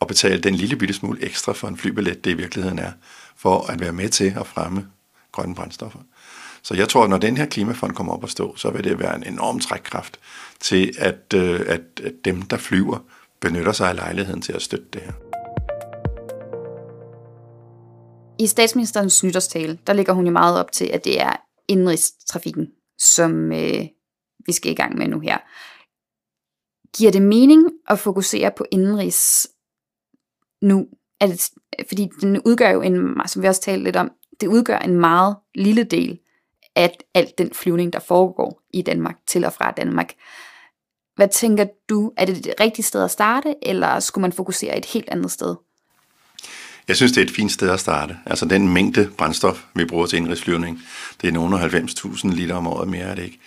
at 0.00 0.06
betale 0.06 0.40
den 0.40 0.54
lille 0.54 0.76
bitte 0.76 0.94
smule 0.94 1.24
ekstra 1.24 1.52
for 1.52 1.68
en 1.68 1.76
flybillet, 1.76 2.24
det 2.24 2.30
i 2.30 2.34
virkeligheden 2.34 2.78
er, 2.78 2.92
for 3.36 3.70
at 3.70 3.80
være 3.80 3.92
med 3.92 4.08
til 4.08 4.34
at 4.40 4.46
fremme 4.46 4.86
grønne 5.32 5.54
brændstoffer. 5.54 6.00
Så 6.62 6.74
jeg 6.74 6.88
tror, 6.88 7.04
at 7.04 7.10
når 7.10 7.18
den 7.18 7.36
her 7.36 7.46
klimafond 7.46 7.92
kommer 7.92 8.12
op 8.12 8.24
at 8.24 8.30
stå, 8.30 8.56
så 8.56 8.70
vil 8.70 8.84
det 8.84 8.98
være 8.98 9.16
en 9.16 9.26
enorm 9.26 9.60
trækkraft 9.60 10.20
til, 10.60 10.94
at, 10.98 11.34
øh, 11.34 11.60
at, 11.66 11.80
at 12.04 12.14
dem, 12.24 12.42
der 12.42 12.56
flyver, 12.56 12.98
benytter 13.40 13.72
sig 13.72 13.88
af 13.88 13.96
lejligheden 13.96 14.42
til 14.42 14.52
at 14.52 14.62
støtte 14.62 14.86
det 14.92 15.02
her. 15.02 15.12
I 18.40 18.46
statsministerens 18.46 19.24
nytårstale, 19.24 19.78
der 19.86 19.92
ligger 19.92 20.12
hun 20.12 20.26
jo 20.26 20.32
meget 20.32 20.58
op 20.58 20.72
til, 20.72 20.84
at 20.84 21.04
det 21.04 21.20
er 21.20 21.32
indrigstrafikken, 21.68 22.66
som 22.98 23.52
øh, 23.52 23.86
vi 24.46 24.52
skal 24.52 24.72
i 24.72 24.74
gang 24.74 24.98
med 24.98 25.08
nu 25.08 25.20
her. 25.20 25.38
Giver 26.96 27.10
det 27.10 27.22
mening 27.22 27.70
at 27.88 27.98
fokusere 27.98 28.50
på 28.56 28.64
indrigs 28.70 29.46
nu? 30.62 30.86
Er 31.20 31.26
det, 31.26 31.50
fordi 31.88 32.08
den 32.20 32.40
udgør 32.40 32.70
jo 32.70 32.82
en, 32.82 33.20
som 33.26 33.42
vi 33.42 33.48
også 33.48 33.60
talte 33.60 33.84
lidt 33.84 33.96
om, 33.96 34.10
det 34.40 34.46
udgør 34.46 34.78
en 34.78 34.94
meget 34.94 35.36
lille 35.54 35.84
del 35.84 36.18
af 36.76 36.96
alt 37.14 37.38
den 37.38 37.50
flyvning, 37.54 37.92
der 37.92 37.98
foregår 37.98 38.62
i 38.74 38.82
Danmark, 38.82 39.16
til 39.26 39.44
og 39.44 39.52
fra 39.52 39.70
Danmark. 39.70 40.14
Hvad 41.16 41.28
tænker 41.28 41.66
du, 41.88 42.12
er 42.16 42.24
det 42.24 42.44
det 42.44 42.54
rigtige 42.60 42.84
sted 42.84 43.04
at 43.04 43.10
starte, 43.10 43.54
eller 43.62 44.00
skulle 44.00 44.22
man 44.22 44.32
fokusere 44.32 44.78
et 44.78 44.84
helt 44.84 45.08
andet 45.08 45.30
sted? 45.30 45.56
Jeg 46.88 46.96
synes, 46.96 47.12
det 47.12 47.20
er 47.20 47.24
et 47.24 47.30
fint 47.30 47.52
sted 47.52 47.70
at 47.70 47.80
starte. 47.80 48.16
Altså 48.26 48.44
den 48.44 48.68
mængde 48.68 49.10
brændstof, 49.18 49.64
vi 49.74 49.84
bruger 49.84 50.06
til 50.06 50.16
indrigsflyvning, 50.16 50.80
det 51.20 51.28
er 51.28 51.32
nogen 51.32 51.54
90.000 51.54 52.34
liter 52.34 52.54
om 52.54 52.66
året 52.66 52.88
mere, 52.88 53.04
er 53.04 53.14
det 53.14 53.22
ikke? 53.22 53.38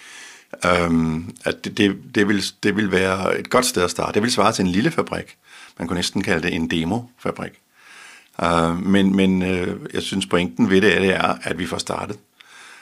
Øhm, 0.66 1.36
at 1.46 1.66
det, 1.66 1.78
det, 1.78 2.16
det, 2.16 2.28
vil, 2.28 2.44
det 2.64 2.76
vil 2.76 2.92
være 2.92 3.40
et 3.40 3.50
godt 3.50 3.66
sted 3.66 3.84
at 3.84 3.92
starte. 3.92 4.14
Det 4.14 4.22
vil 4.22 4.32
svare 4.32 4.52
til 4.52 4.66
en 4.66 4.72
lille 4.72 4.92
fabrik. 4.92 5.38
Man 5.80 5.88
kunne 5.88 5.96
næsten 5.96 6.24
kalde 6.24 6.48
det 6.48 6.56
en 6.56 6.72
demofabrik. 6.72 7.52
Øh, 8.44 8.86
men 8.86 9.16
men 9.16 9.42
øh, 9.42 9.80
jeg 9.94 10.02
synes, 10.02 10.26
pointen 10.26 10.70
ved 10.70 10.82
det 10.82 10.96
er, 10.96 11.00
det 11.00 11.16
er, 11.16 11.36
at 11.44 11.60
vi 11.60 11.66
får 11.66 11.78
startet. 11.78 12.18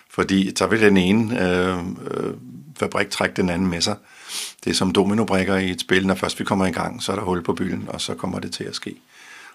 Fordi 0.09 0.55
så 0.55 0.67
vil 0.67 0.81
den 0.81 0.97
ene 0.97 1.43
øh, 1.43 1.77
øh, 1.77 2.33
fabrik 2.79 3.09
trække 3.09 3.35
den 3.35 3.49
anden 3.49 3.67
med 3.67 3.81
sig. 3.81 3.95
Det 4.63 4.69
er 4.69 4.75
som 4.75 4.91
dominobrikker 4.91 5.55
i 5.55 5.69
et 5.69 5.81
spil. 5.81 6.07
Når 6.07 6.15
først 6.15 6.39
vi 6.39 6.43
kommer 6.43 6.65
i 6.65 6.71
gang, 6.71 7.03
så 7.03 7.11
er 7.11 7.15
der 7.15 7.23
hul 7.23 7.43
på 7.43 7.53
bylden, 7.53 7.85
og 7.87 8.01
så 8.01 8.13
kommer 8.13 8.39
det 8.39 8.51
til 8.51 8.63
at 8.63 8.75
ske. 8.75 8.95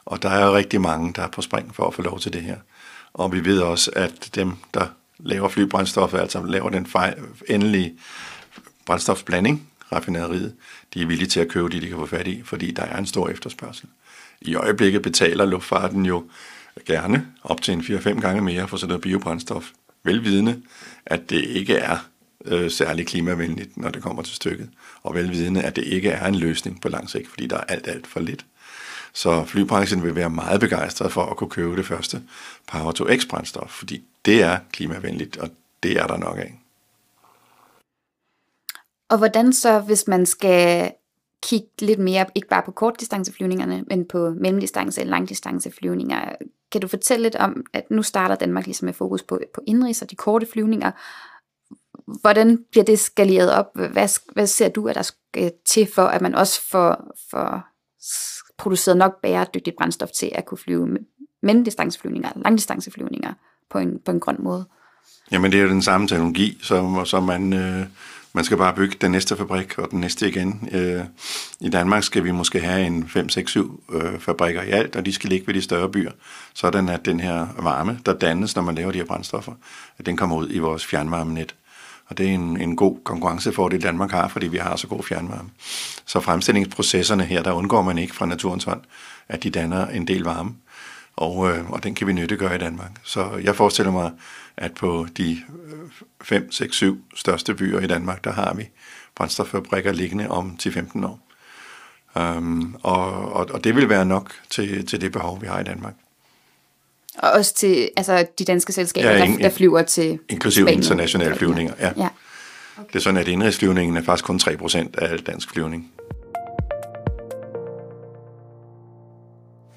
Og 0.05 0.23
der 0.23 0.29
er 0.29 0.47
jo 0.47 0.57
rigtig 0.57 0.81
mange, 0.81 1.13
der 1.13 1.23
er 1.23 1.29
på 1.29 1.43
spring 1.43 1.75
for 1.75 1.87
at 1.87 1.95
få 1.95 2.03
lov 2.03 2.21
til 2.21 2.33
det 2.33 2.43
her. 2.43 2.57
Og 3.15 3.33
vi 3.33 3.45
ved 3.45 3.61
også, 3.61 3.91
at 3.97 4.31
dem, 4.35 4.53
der 4.75 4.87
laver 5.25 5.49
flybrændstof, 5.49 6.15
altså 6.15 6.43
laver 6.47 6.71
den 6.71 6.87
fejl, 6.87 7.15
endelige 7.49 7.95
brændstofblanding, 8.87 9.69
raffinaderiet, 9.93 10.55
de 10.95 11.03
er 11.03 11.07
villige 11.07 11.29
til 11.29 11.41
at 11.41 11.49
købe 11.49 11.69
det, 11.69 11.83
de 11.83 11.89
kan 11.89 11.97
få 11.97 12.07
fat 12.07 12.27
i, 12.27 12.43
fordi 12.45 12.71
der 12.71 12.83
er 12.83 12.99
en 12.99 13.07
stor 13.07 13.29
efterspørgsel. 13.29 13.89
I 14.41 14.55
øjeblikket 14.55 15.03
betaler 15.03 15.45
luftfarten 15.45 16.07
jo 16.07 16.25
gerne 16.87 17.27
op 17.43 17.63
til 17.63 17.75
en 17.75 17.81
4-5 17.81 18.21
gange 18.21 18.43
mere 18.43 18.69
for 18.69 18.77
sådan 18.77 18.89
noget 18.89 19.03
biobrændstof. 19.03 19.71
Velvidende, 20.05 20.63
at 21.07 21.31
det 21.31 21.45
ikke 21.45 21.75
er 21.75 21.99
øh, 22.45 22.71
særlig 22.71 23.07
klimavenligt, 23.07 23.77
når 23.77 23.91
det 23.91 24.03
kommer 24.03 24.23
til 24.23 24.35
stykket. 24.35 24.69
Og 25.03 25.15
velvidende, 25.15 25.63
at 25.63 25.77
det 25.77 25.85
ikke 25.85 26.11
er 26.11 26.27
en 26.27 26.35
løsning 26.35 26.81
på 26.81 26.89
lang 26.89 27.11
sigt, 27.11 27.29
fordi 27.29 27.47
der 27.47 27.57
er 27.57 27.65
alt, 27.65 27.89
alt 27.89 28.07
for 28.07 28.21
lidt. 28.21 28.47
Så 29.15 29.45
flybranchen 29.45 30.03
vil 30.03 30.15
være 30.15 30.31
meget 30.31 30.61
begejstret 30.61 31.13
for 31.13 31.23
at 31.23 31.37
kunne 31.37 31.51
købe 31.51 31.77
det 31.77 31.87
første 31.87 32.23
Power 32.73 32.93
to 32.93 33.05
X 33.17 33.29
brændstof, 33.29 33.71
fordi 33.71 34.05
det 34.25 34.43
er 34.43 34.59
klimavenligt, 34.73 35.37
og 35.37 35.51
det 35.83 35.93
er 35.93 36.07
der 36.07 36.17
nok 36.17 36.39
af. 36.39 36.61
Og 39.09 39.19
hvordan 39.19 39.53
så, 39.53 39.81
hvis 39.81 40.09
man 40.09 40.27
skal 40.27 40.93
kigge 41.43 41.69
lidt 41.79 41.99
mere, 41.99 42.27
ikke 42.35 42.49
bare 42.49 42.63
på 42.63 42.71
kortdistanceflyvningerne, 42.71 43.85
men 43.87 44.09
på 44.09 44.29
mellemdistance- 44.29 45.01
og 45.01 45.07
langdistanceflyvninger. 45.07 46.33
Kan 46.73 46.81
du 46.81 46.89
fortælle 46.89 47.23
lidt 47.23 47.37
om, 47.37 47.67
at 47.73 47.91
nu 47.91 48.03
starter 48.03 48.35
Danmark 48.35 48.67
ligesom 48.67 48.87
med 48.87 48.95
fokus 48.95 49.23
på, 49.23 49.41
på 49.55 49.61
indrigs 49.67 50.03
og 50.03 50.11
de 50.11 50.17
korte 50.17 50.47
flyvninger. 50.53 50.91
Hvordan 52.21 52.65
bliver 52.71 52.85
det 52.85 52.99
skaleret 52.99 53.53
op? 53.53 53.67
Hvad, 53.75 54.33
hvad 54.33 54.47
ser 54.47 54.69
du, 54.69 54.89
at 54.89 54.95
der 54.95 55.03
skal 55.03 55.53
til 55.65 55.89
for, 55.95 56.03
at 56.03 56.23
man 56.23 56.35
også 56.35 56.63
får, 56.71 57.15
får 57.31 57.67
produceret 58.59 58.97
nok 58.97 59.21
bæredygtigt 59.23 59.77
brændstof 59.77 60.09
til 60.11 60.31
at 60.35 60.45
kunne 60.45 60.59
flyve 60.59 60.99
mellemdistanceflyvninger, 61.43 62.31
langdistanceflyvninger 62.37 63.33
på 63.71 63.79
en, 63.79 63.99
på 64.05 64.11
en 64.11 64.21
grøn 64.21 64.37
måde? 64.39 64.65
Jamen 65.31 65.53
det 65.53 65.59
er 65.59 65.63
jo 65.63 65.69
den 65.69 65.83
samme 65.83 66.09
teknologi, 66.09 66.59
som, 66.63 67.07
som 67.07 67.23
man, 67.23 67.53
øh, 67.53 67.87
man 68.33 68.45
skal 68.45 68.57
bare 68.57 68.75
bygge 68.75 68.97
den 69.01 69.11
næste 69.11 69.37
fabrik 69.37 69.79
og 69.79 69.91
den 69.91 70.01
næste 70.01 70.29
igen. 70.29 70.69
Øh, 70.73 71.05
I 71.61 71.69
Danmark 71.69 72.03
skal 72.03 72.25
vi 72.25 72.31
måske 72.31 72.61
have 72.61 72.87
en 72.87 73.09
5, 73.09 73.29
6, 73.29 73.51
7 73.51 73.85
øh, 73.93 74.19
fabrikker 74.19 74.63
i 74.63 74.71
alt, 74.71 74.97
og 74.97 75.07
de 75.07 75.13
skal 75.13 75.31
ligge 75.31 75.47
ved 75.47 75.55
de 75.55 75.63
større 75.63 75.89
byer, 75.89 76.13
sådan 76.55 76.89
at 76.89 77.05
den 77.05 77.21
her 77.21 77.47
varme, 77.59 77.99
der 78.07 78.13
dannes, 78.13 78.57
når 78.57 78.63
man 78.63 78.75
laver 78.75 78.93
de 78.93 78.99
her 78.99 79.05
brændstoffer, 79.05 79.53
at 79.99 80.07
den 80.07 80.17
kommer 80.17 80.37
ud 80.37 80.49
i 80.51 80.59
vores 80.59 80.87
fjernvarmenet. 80.87 81.55
Og 82.15 82.19
det 82.19 82.29
er 82.29 82.35
en, 82.35 82.61
en 82.61 82.77
god 82.77 82.99
konkurrencefordel, 83.05 83.83
Danmark 83.83 84.11
har, 84.11 84.29
fordi 84.29 84.47
vi 84.47 84.57
har 84.57 84.77
så 84.77 84.87
god 84.87 85.03
fjernvarme. 85.03 85.51
Så 86.07 86.21
fremstillingsprocesserne 86.21 87.25
her, 87.25 87.43
der 87.43 87.53
undgår 87.53 87.83
man 87.83 87.99
ikke 87.99 88.15
fra 88.15 88.27
naturens 88.27 88.65
hånd, 88.65 88.81
at 89.29 89.43
de 89.43 89.51
danner 89.51 89.87
en 89.87 90.07
del 90.07 90.23
varme. 90.23 90.55
Og, 91.17 91.51
øh, 91.51 91.71
og 91.71 91.85
den 91.85 91.95
kan 91.95 92.07
vi 92.07 92.13
nyttegøre 92.13 92.55
i 92.55 92.59
Danmark. 92.59 92.91
Så 93.05 93.41
jeg 93.45 93.57
forestiller 93.57 93.93
mig, 93.93 94.13
at 94.57 94.75
på 94.75 95.07
de 95.17 95.39
5, 96.23 96.53
6, 96.53 96.77
7 96.77 97.05
største 97.15 97.55
byer 97.55 97.81
i 97.81 97.87
Danmark, 97.87 98.25
der 98.25 98.33
har 98.33 98.55
vi 98.55 98.69
brændstoffabrikker 99.15 99.93
liggende 99.93 100.31
om 100.31 100.57
til 100.57 100.73
15 100.73 101.05
år. 101.05 101.21
Um, 102.15 102.77
og, 102.83 103.33
og, 103.33 103.47
og 103.51 103.65
det 103.65 103.77
vil 103.77 103.89
være 103.89 104.05
nok 104.05 104.33
til, 104.51 104.87
til 104.87 105.01
det 105.01 105.13
behov, 105.13 105.41
vi 105.41 105.47
har 105.47 105.61
i 105.61 105.65
Danmark. 105.65 105.95
Og 107.19 107.31
også 107.31 107.55
til 107.55 107.91
altså, 107.97 108.27
de 108.39 108.45
danske 108.45 108.73
selskaber, 108.73 109.11
ja, 109.11 109.25
in, 109.25 109.33
der, 109.33 109.39
der 109.39 109.49
flyver 109.49 109.83
til 109.83 110.19
Inklusive 110.29 110.65
Spanien. 110.65 110.79
internationale 110.79 111.35
flyvninger, 111.35 111.75
ja. 111.81 111.93
ja. 111.97 112.09
Okay. 112.79 112.89
Det 112.89 112.97
er 112.97 113.01
sådan, 113.01 113.21
at 113.21 113.29
indrigsflyvningen 113.29 113.97
er 113.97 114.03
faktisk 114.03 114.25
kun 114.25 114.41
3% 114.43 114.79
af 114.99 115.13
al 115.13 115.19
dansk 115.19 115.51
flyvning. 115.51 115.93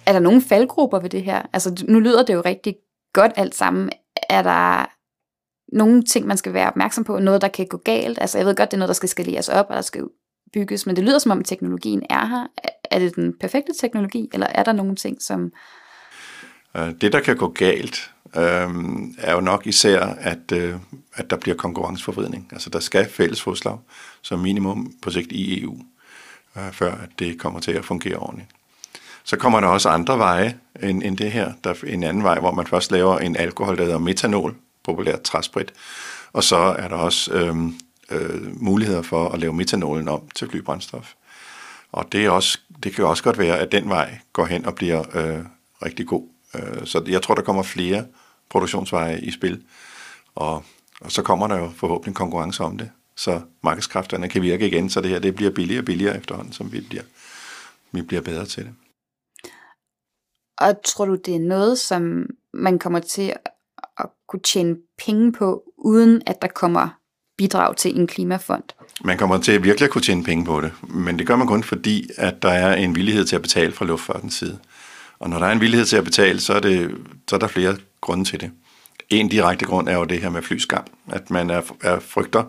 Er 0.06 0.13
der 0.13 0.19
nogle 0.19 0.41
faldgrupper 0.41 1.00
ved 1.00 1.10
det 1.10 1.23
her? 1.23 1.41
Altså, 1.54 1.86
nu 1.88 2.00
lyder 2.00 2.23
det 2.23 2.34
jo 2.34 2.41
rigtig 2.45 2.76
godt 3.13 3.32
alt 3.36 3.56
sammen. 3.56 3.89
Er 4.30 4.41
der 4.41 4.86
nogle 5.76 6.04
ting, 6.04 6.28
man 6.28 6.38
skal 6.38 6.54
være 6.54 6.67
opmærksom 6.67 7.04
på? 7.04 7.19
Noget, 7.19 7.41
der 7.41 7.47
kan 7.47 7.67
gå 7.67 7.78
galt? 7.78 8.17
Altså, 8.21 8.38
jeg 8.38 8.47
ved 8.47 8.56
godt, 8.56 8.71
det 8.71 8.78
er 8.78 8.80
noget, 8.80 8.88
der 8.88 8.93
skal 8.93 9.10
skaleres 9.10 9.50
op, 9.50 9.65
og 9.69 9.76
der 9.76 9.82
skal 9.82 10.04
bygges, 10.54 10.86
men 10.86 10.95
det 10.95 11.04
lyder 11.04 11.19
som 11.19 11.32
om, 11.32 11.43
teknologien 11.43 12.04
er 12.10 12.26
her. 12.26 12.47
Er 12.91 13.00
det 13.00 13.15
den 13.15 13.34
perfekte 13.39 13.73
teknologi, 13.80 14.30
eller 14.34 14.47
er 14.47 14.63
der 14.63 14.71
nogle 14.71 14.95
ting, 14.95 15.21
som 15.21 15.52
Øh, 16.75 16.91
det, 17.01 17.13
der 17.13 17.19
kan 17.19 17.38
gå 17.38 17.47
galt, 17.47 18.12
øh, 18.36 18.69
er 19.17 19.34
jo 19.34 19.39
nok 19.39 19.67
især, 19.67 19.99
at, 20.01 20.51
øh, 20.53 20.75
at 21.15 21.30
der 21.30 21.38
bliver 21.38 21.58
konkurrenceforvridning. 21.58 22.47
Altså 22.51 22.69
der 22.69 22.80
skal 22.80 23.10
fælles 23.10 23.41
fodslag 23.41 23.77
som 24.21 24.39
minimum 24.39 24.93
på 25.01 25.12
sigt 25.12 25.32
i 25.32 25.62
EU, 25.62 25.77
øh, 26.58 26.71
før 26.71 26.91
at 26.91 27.10
det 27.19 27.39
kommer 27.39 27.60
til 27.60 27.71
at 27.71 27.86
fungere 27.86 28.17
ordentligt. 28.17 28.49
Så 29.23 29.38
kommer 29.38 29.60
der 29.60 29.67
også 29.67 29.89
andre 29.89 30.17
veje 30.17 30.58
end, 30.84 31.03
end 31.03 31.17
det 31.17 31.32
her. 31.32 31.53
Der 31.63 31.69
er 31.69 31.75
en 31.88 32.03
anden 32.03 32.23
vej, 32.23 32.39
hvor 32.39 32.51
man 32.51 32.67
først 32.67 32.91
laver 32.91 33.19
en 33.19 33.36
alkohol, 33.36 33.77
der 33.77 33.84
hedder 33.84 33.97
metanol, 33.97 34.56
populært 34.84 35.21
træsprit, 35.21 35.73
og 36.34 36.43
så 36.43 36.56
er 36.56 36.88
der 36.88 36.95
også 36.95 37.34
øh, 37.34 37.56
øh, 38.12 38.62
muligheder 38.62 39.01
for 39.01 39.30
at 39.30 39.39
lave 39.39 39.53
metanolen 39.53 40.08
om 40.08 40.21
til 40.36 40.49
flybrændstof. 40.49 41.13
Og 41.91 42.12
det, 42.12 42.25
er 42.25 42.30
også, 42.30 42.60
det 42.84 42.95
kan 42.95 43.06
også 43.06 43.23
godt 43.23 43.38
være, 43.38 43.60
at 43.60 43.71
den 43.71 43.89
vej 43.89 44.17
går 44.34 44.45
hen 44.45 44.65
og 44.65 44.75
bliver 44.75 45.03
øh, 45.17 45.45
rigtig 45.86 46.08
god 46.08 46.27
så 46.86 47.03
jeg 47.07 47.21
tror, 47.21 47.36
der 47.36 47.41
kommer 47.41 47.63
flere 47.63 48.05
produktionsveje 48.49 49.19
i 49.19 49.31
spil, 49.31 49.63
og, 50.36 50.63
og 51.01 51.12
så 51.12 51.21
kommer 51.21 51.47
der 51.47 51.57
jo 51.57 51.69
forhåbentlig 51.75 52.15
konkurrence 52.15 52.63
om 52.63 52.77
det, 52.77 52.91
så 53.15 53.41
markedskræfterne 53.63 54.29
kan 54.29 54.41
virke 54.41 54.67
igen, 54.67 54.89
så 54.89 55.01
det 55.01 55.10
her 55.10 55.19
det 55.19 55.36
bliver 55.36 55.51
billigere 55.51 55.81
og 55.81 55.86
billigere 55.86 56.17
efterhånden, 56.17 56.53
som 56.53 56.71
vi 56.71 56.81
bliver, 56.81 57.03
vi 57.91 58.01
bliver 58.01 58.21
bedre 58.21 58.45
til 58.45 58.63
det. 58.63 58.73
Og 60.57 60.75
tror 60.86 61.05
du, 61.05 61.15
det 61.25 61.36
er 61.36 61.39
noget, 61.39 61.79
som 61.79 62.25
man 62.53 62.79
kommer 62.79 62.99
til 62.99 63.33
at 63.97 64.05
kunne 64.27 64.41
tjene 64.41 64.75
penge 65.05 65.31
på, 65.31 65.63
uden 65.77 66.21
at 66.25 66.41
der 66.41 66.47
kommer 66.47 66.89
bidrag 67.38 67.75
til 67.75 67.99
en 67.99 68.07
klimafond? 68.07 68.63
Man 69.03 69.17
kommer 69.17 69.41
til 69.41 69.51
at 69.51 69.63
virkelig 69.63 69.86
at 69.86 69.91
kunne 69.91 70.01
tjene 70.01 70.23
penge 70.23 70.45
på 70.45 70.62
det, 70.62 70.71
men 70.89 71.19
det 71.19 71.27
gør 71.27 71.36
man 71.36 71.47
kun 71.47 71.63
fordi, 71.63 72.10
at 72.17 72.41
der 72.41 72.49
er 72.49 72.75
en 72.75 72.95
villighed 72.95 73.25
til 73.25 73.36
at 73.36 73.41
betale 73.41 73.71
fra 73.71 73.86
luftfartens 73.86 74.33
side. 74.33 74.60
Og 75.19 75.30
når 75.30 75.39
der 75.39 75.47
er 75.47 75.51
en 75.51 75.62
villighed 75.62 75.86
til 75.86 75.97
at 75.97 76.03
betale, 76.03 76.39
så 76.39 76.53
er, 76.53 76.60
det, 76.60 76.97
så 77.30 77.36
er 77.36 77.39
der 77.39 77.47
flere 77.47 77.77
grunde 78.01 78.25
til 78.25 78.39
det. 78.39 78.51
En 79.10 79.30
direkte 79.30 79.65
grund 79.65 79.89
er 79.89 79.97
jo 79.97 80.03
det 80.03 80.21
her 80.21 80.30
med 80.30 80.41
flyskam, 80.41 80.84
at 81.12 81.32
man 81.32 81.49
er, 81.49 81.62
er 81.84 81.99
frygter 81.99 82.43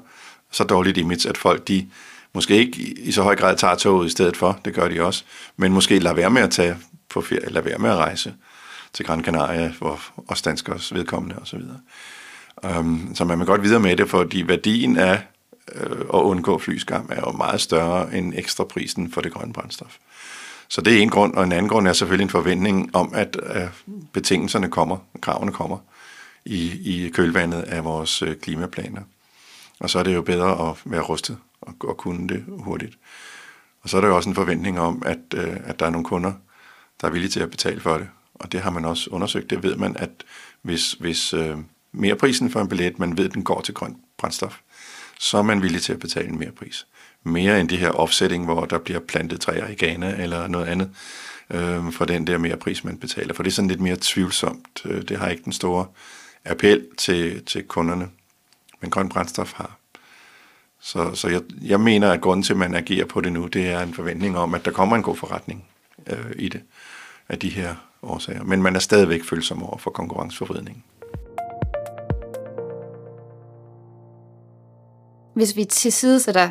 så 0.50 0.64
dårligt 0.64 0.98
image, 0.98 1.28
at 1.28 1.38
folk 1.38 1.68
de 1.68 1.88
måske 2.34 2.56
ikke 2.56 2.80
i 2.80 3.12
så 3.12 3.22
høj 3.22 3.36
grad 3.36 3.56
tager 3.56 3.74
toget 3.74 4.06
i 4.06 4.10
stedet 4.10 4.36
for, 4.36 4.60
det 4.64 4.74
gør 4.74 4.88
de 4.88 5.02
også, 5.02 5.24
men 5.56 5.72
måske 5.72 5.98
lader 5.98 6.14
være 6.14 6.30
med 6.30 6.42
at 6.42 6.50
tage 6.50 6.76
på 7.08 7.20
ferie, 7.20 7.48
lader 7.48 7.60
være 7.60 7.78
med 7.78 7.90
at 7.90 7.96
rejse 7.96 8.34
til 8.92 9.06
Gran 9.06 9.24
Canaria, 9.24 9.72
hvor 9.78 10.00
os 10.28 10.42
danskers 10.42 10.94
vedkommende 10.94 11.36
osv. 11.42 11.60
Um, 12.62 12.70
øhm, 12.70 13.14
så 13.14 13.24
man 13.24 13.36
kan 13.36 13.46
godt 13.46 13.62
videre 13.62 13.80
med 13.80 13.96
det, 13.96 14.08
fordi 14.08 14.48
værdien 14.48 14.96
af 14.96 15.22
øh, 15.74 16.00
at 16.00 16.20
undgå 16.20 16.58
flyskam 16.58 17.08
er 17.12 17.20
jo 17.20 17.32
meget 17.32 17.60
større 17.60 18.16
end 18.16 18.32
ekstra 18.36 18.64
prisen 18.64 19.12
for 19.12 19.20
det 19.20 19.32
grønne 19.32 19.52
brændstof. 19.52 19.96
Så 20.68 20.80
det 20.80 20.98
er 20.98 21.02
en 21.02 21.10
grund, 21.10 21.34
og 21.34 21.44
en 21.44 21.52
anden 21.52 21.68
grund 21.68 21.88
er 21.88 21.92
selvfølgelig 21.92 22.24
en 22.24 22.30
forventning 22.30 22.96
om, 22.96 23.14
at 23.14 23.36
betingelserne 24.12 24.70
kommer, 24.70 24.96
kravene 25.20 25.52
kommer 25.52 25.78
i, 26.44 26.70
i 26.84 27.10
kølvandet 27.10 27.62
af 27.62 27.84
vores 27.84 28.22
øh, 28.22 28.36
klimaplaner. 28.36 29.02
Og 29.80 29.90
så 29.90 29.98
er 29.98 30.02
det 30.02 30.14
jo 30.14 30.22
bedre 30.22 30.70
at 30.70 30.76
være 30.84 31.00
rustet 31.00 31.38
og, 31.60 31.74
og 31.80 31.96
kunne 31.96 32.28
det 32.28 32.44
hurtigt. 32.48 32.98
Og 33.82 33.88
så 33.88 33.96
er 33.96 34.00
der 34.00 34.08
jo 34.08 34.16
også 34.16 34.28
en 34.28 34.34
forventning 34.34 34.80
om, 34.80 35.02
at, 35.06 35.18
øh, 35.34 35.56
at 35.64 35.80
der 35.80 35.86
er 35.86 35.90
nogle 35.90 36.04
kunder, 36.04 36.32
der 37.00 37.06
er 37.08 37.12
villige 37.12 37.30
til 37.30 37.40
at 37.40 37.50
betale 37.50 37.80
for 37.80 37.98
det. 37.98 38.08
og 38.34 38.52
det 38.52 38.60
har 38.60 38.70
man 38.70 38.84
også 38.84 39.10
undersøgt, 39.10 39.50
det 39.50 39.62
ved 39.62 39.76
man, 39.76 39.96
at 39.96 40.10
hvis, 40.62 40.92
hvis 40.92 41.34
øh, 41.34 41.56
mere 41.92 42.16
prisen 42.16 42.50
for 42.50 42.60
en 42.60 42.68
billet, 42.68 42.98
man 42.98 43.16
ved, 43.16 43.24
at 43.24 43.34
den 43.34 43.44
går 43.44 43.60
til 43.60 43.74
grønt 43.74 43.96
brændstof, 44.18 44.58
så 45.18 45.38
er 45.38 45.42
man 45.42 45.62
villig 45.62 45.82
til 45.82 45.92
at 45.92 45.98
betale 45.98 46.28
en 46.28 46.38
mere 46.38 46.52
pris. 46.52 46.86
Mere 47.22 47.60
end 47.60 47.68
det 47.68 47.78
her 47.78 47.90
offsetting, 47.90 48.44
hvor 48.44 48.64
der 48.64 48.78
bliver 48.78 49.00
plantet 49.00 49.40
træer 49.40 49.68
i 49.68 49.74
Ghana 49.74 50.22
eller 50.22 50.46
noget 50.46 50.66
andet, 50.66 50.90
øh, 51.50 51.92
for 51.92 52.04
den 52.04 52.26
der 52.26 52.38
mere 52.38 52.56
pris, 52.56 52.84
man 52.84 52.98
betaler. 52.98 53.34
For 53.34 53.42
det 53.42 53.50
er 53.50 53.54
sådan 53.54 53.68
lidt 53.68 53.80
mere 53.80 53.96
tvivlsomt. 54.00 54.82
Øh, 54.84 55.02
det 55.02 55.18
har 55.18 55.28
ikke 55.28 55.44
den 55.44 55.52
store 55.52 55.86
appel 56.44 56.86
til, 56.98 57.44
til 57.44 57.64
kunderne, 57.64 58.08
men 58.80 58.90
grøn 58.90 59.08
brændstof 59.08 59.52
har. 59.52 59.78
Så, 60.80 61.14
så 61.14 61.28
jeg, 61.28 61.42
jeg 61.62 61.80
mener, 61.80 62.12
at 62.12 62.20
grunden 62.20 62.42
til, 62.42 62.52
at 62.52 62.58
man 62.58 62.74
agerer 62.74 63.06
på 63.06 63.20
det 63.20 63.32
nu, 63.32 63.46
det 63.46 63.66
er 63.66 63.80
en 63.80 63.94
forventning 63.94 64.38
om, 64.38 64.54
at 64.54 64.64
der 64.64 64.70
kommer 64.70 64.96
en 64.96 65.02
god 65.02 65.16
forretning 65.16 65.64
øh, 66.06 66.32
i 66.36 66.48
det 66.48 66.62
af 67.28 67.38
de 67.38 67.48
her 67.48 67.74
årsager. 68.02 68.42
Men 68.44 68.62
man 68.62 68.76
er 68.76 68.80
stadigvæk 68.80 69.24
følsom 69.24 69.62
over 69.62 69.78
for 69.78 69.90
konkurrenceforvridningen. 69.90 70.84
Hvis 75.34 75.56
vi 75.56 75.64
til 75.64 75.92
side 75.92 76.20
sætter 76.20 76.50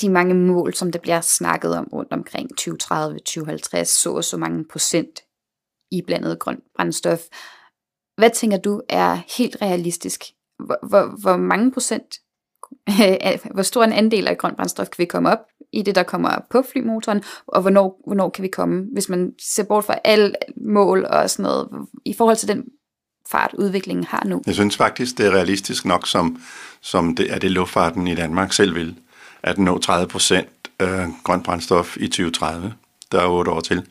de 0.00 0.08
mange 0.08 0.34
mål, 0.34 0.74
som 0.74 0.92
der 0.92 0.98
bliver 0.98 1.20
snakket 1.20 1.76
om 1.78 1.88
rundt 1.92 2.12
omkring 2.12 2.48
2030, 2.50 3.18
2050, 3.18 3.88
så 3.88 4.12
og 4.12 4.24
så 4.24 4.36
mange 4.36 4.64
procent 4.64 5.20
i 5.90 6.02
blandet 6.06 6.38
grønt 6.38 6.64
brændstof. 6.76 7.20
Hvad 8.16 8.30
tænker 8.30 8.58
du 8.58 8.82
er 8.88 9.18
helt 9.38 9.56
realistisk? 9.62 10.24
Hvor, 10.58 10.88
hvor, 10.88 11.20
hvor 11.20 11.36
mange 11.36 11.72
procent, 11.72 12.14
hvor 13.54 13.62
stor 13.62 13.84
en 13.84 13.92
andel 13.92 14.28
af 14.28 14.38
grønt 14.38 14.56
brændstof 14.56 14.88
kan 14.88 14.98
vi 14.98 15.04
komme 15.04 15.30
op 15.30 15.38
i 15.72 15.82
det, 15.82 15.94
der 15.94 16.02
kommer 16.02 16.38
på 16.50 16.62
flymotoren, 16.72 17.22
og 17.46 17.60
hvornår, 17.60 18.02
hvornår 18.06 18.30
kan 18.30 18.42
vi 18.42 18.48
komme, 18.48 18.86
hvis 18.92 19.08
man 19.08 19.32
ser 19.40 19.64
bort 19.64 19.84
fra 19.84 19.98
alle 20.04 20.32
mål 20.56 21.04
og 21.04 21.30
sådan 21.30 21.42
noget, 21.42 21.68
i 22.04 22.14
forhold 22.14 22.36
til 22.36 22.48
den 22.48 22.64
fart, 23.30 23.54
udviklingen 23.58 24.04
har 24.04 24.24
nu? 24.26 24.42
Jeg 24.46 24.54
synes 24.54 24.76
faktisk, 24.76 25.18
det 25.18 25.26
er 25.26 25.30
realistisk 25.30 25.84
nok, 25.84 26.06
som, 26.06 26.42
som 26.80 27.16
det 27.16 27.32
er 27.32 27.38
det 27.38 27.50
luftfarten 27.50 28.06
i 28.06 28.14
Danmark 28.14 28.52
selv 28.52 28.74
vil, 28.74 28.96
at 29.46 29.58
nå 29.58 29.78
30 29.78 30.08
procent 30.08 30.48
øh, 30.80 31.08
grønt 31.24 31.44
brændstof 31.44 31.96
i 31.96 32.08
2030. 32.08 32.74
Der 33.12 33.20
er 33.20 33.28
otte 33.28 33.50
år 33.50 33.60
til. 33.60 33.86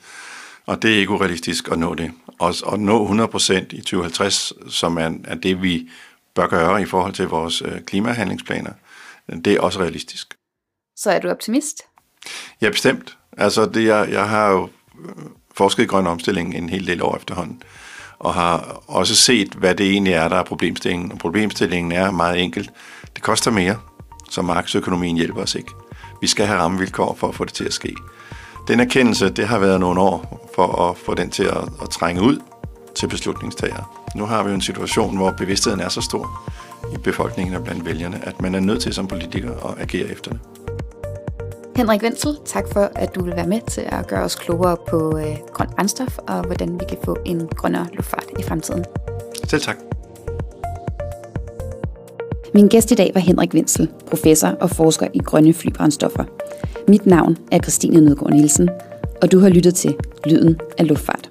Og 0.66 0.82
det 0.82 0.94
er 0.94 0.98
ikke 0.98 1.12
urealistisk 1.12 1.68
at 1.72 1.80
nå 1.80 1.96
det. 1.96 2.12
Og 2.40 2.50
at 2.74 2.80
nå 2.80 3.02
100 3.02 3.28
procent 3.28 3.74
i 3.74 3.82
2050, 3.82 4.54
som 4.70 4.98
er, 4.98 5.12
er 5.24 5.36
det, 5.36 5.62
vi 5.62 5.90
bør 6.36 6.48
gøre 6.48 6.82
i 6.82 6.86
forhold 6.86 7.14
til 7.14 7.28
vores 7.28 7.62
øh, 7.62 7.82
klimahandlingsplaner, 7.82 8.72
det 9.46 9.48
er 9.48 9.60
også 9.60 9.80
realistisk. 9.80 10.36
Så 10.96 11.12
er 11.12 11.20
du 11.20 11.30
optimist? 11.30 11.82
Ja, 12.62 12.70
bestemt. 12.70 13.18
Altså, 13.38 13.66
det, 13.66 13.86
jeg, 13.86 14.08
jeg 14.12 14.30
har 14.30 14.50
jo 14.50 14.70
øh, 15.00 15.26
forsket 15.56 15.84
i 15.84 15.88
grøn 15.88 16.08
omstilling 16.08 16.56
en 16.56 16.70
hel 16.70 16.88
del 16.88 17.04
år 17.04 17.16
efterhånden, 17.16 17.64
og 18.20 18.34
har 18.34 18.84
også 18.88 19.16
set, 19.16 19.54
hvad 19.54 19.76
det 19.76 19.92
egentlig 19.92 20.14
er, 20.14 20.28
der 20.28 20.36
er 20.36 20.44
problemstillingen. 20.44 21.12
Og 21.12 21.18
problemstillingen 21.18 21.92
er 21.92 22.12
meget 22.12 22.44
enkelt. 22.44 22.72
Det 23.16 23.24
koster 23.24 23.52
mere, 23.52 23.80
så 24.30 24.42
markedsøkonomien 24.42 25.18
hjælper 25.18 25.42
os 25.42 25.56
ikke. 25.56 25.72
Vi 26.22 26.28
skal 26.28 26.46
have 26.46 26.60
rammevilkår 26.60 27.16
for 27.20 27.28
at 27.28 27.36
få 27.36 27.46
det 27.46 27.54
til 27.54 27.64
at 27.64 27.74
ske. 27.74 27.96
Den 28.68 28.80
erkendelse, 28.80 29.30
det 29.30 29.48
har 29.48 29.60
været 29.60 29.80
nogle 29.80 30.02
år 30.02 30.50
for 30.56 30.90
at 30.90 30.98
få 30.98 31.14
den 31.14 31.30
til 31.30 31.44
at, 31.44 31.64
at 31.82 31.90
trænge 31.90 32.22
ud 32.22 32.40
til 32.96 33.08
beslutningstagere. 33.08 33.84
Nu 34.16 34.26
har 34.26 34.44
vi 34.44 34.50
jo 34.50 34.56
en 34.56 34.62
situation, 34.62 35.18
hvor 35.18 35.32
bevidstheden 35.32 35.80
er 35.80 35.90
så 35.90 36.02
stor 36.02 36.52
i 36.94 36.98
befolkningen 36.98 37.56
og 37.56 37.64
blandt 37.64 37.86
vælgerne, 37.86 38.20
at 38.28 38.42
man 38.42 38.56
er 38.56 38.60
nødt 38.60 38.82
til 38.82 38.94
som 38.94 39.08
politiker 39.08 39.68
at 39.68 39.82
agere 39.82 40.08
efter 40.08 40.32
det. 40.32 40.40
Henrik 41.76 42.04
Wenzel, 42.04 42.38
tak 42.46 42.64
for, 42.74 42.92
at 42.96 43.16
du 43.16 43.24
vil 43.24 43.36
være 43.36 43.48
med 43.48 43.62
til 43.68 43.82
at 43.82 44.08
gøre 44.08 44.24
os 44.24 44.36
klogere 44.36 44.78
på 44.88 45.18
øh, 45.18 45.38
grøn 45.54 45.68
brændstof 45.76 46.18
og 46.18 46.42
hvordan 46.46 46.80
vi 46.80 46.86
kan 46.90 46.98
få 47.06 47.18
en 47.26 47.48
grønnere 47.48 47.88
luftfart 47.94 48.26
i 48.40 48.44
fremtiden. 48.44 48.86
Selv 49.44 49.62
tak. 49.62 49.95
Min 52.56 52.68
gæst 52.68 52.92
i 52.92 52.96
dag 52.96 53.12
var 53.14 53.22
Henrik 53.22 53.54
Wenzel, 53.54 53.90
professor 54.08 54.48
og 54.48 54.70
forsker 54.70 55.08
i 55.14 55.20
grønne 55.20 55.54
flybrændstoffer. 55.54 56.24
Mit 56.88 57.06
navn 57.06 57.38
er 57.52 57.60
Christine 57.60 58.02
Nødgaard 58.02 58.34
Nielsen, 58.34 58.70
og 59.22 59.32
du 59.32 59.40
har 59.40 59.50
lyttet 59.50 59.76
til 59.76 59.96
Lyden 60.26 60.60
af 60.78 60.88
Luftfart. 60.88 61.25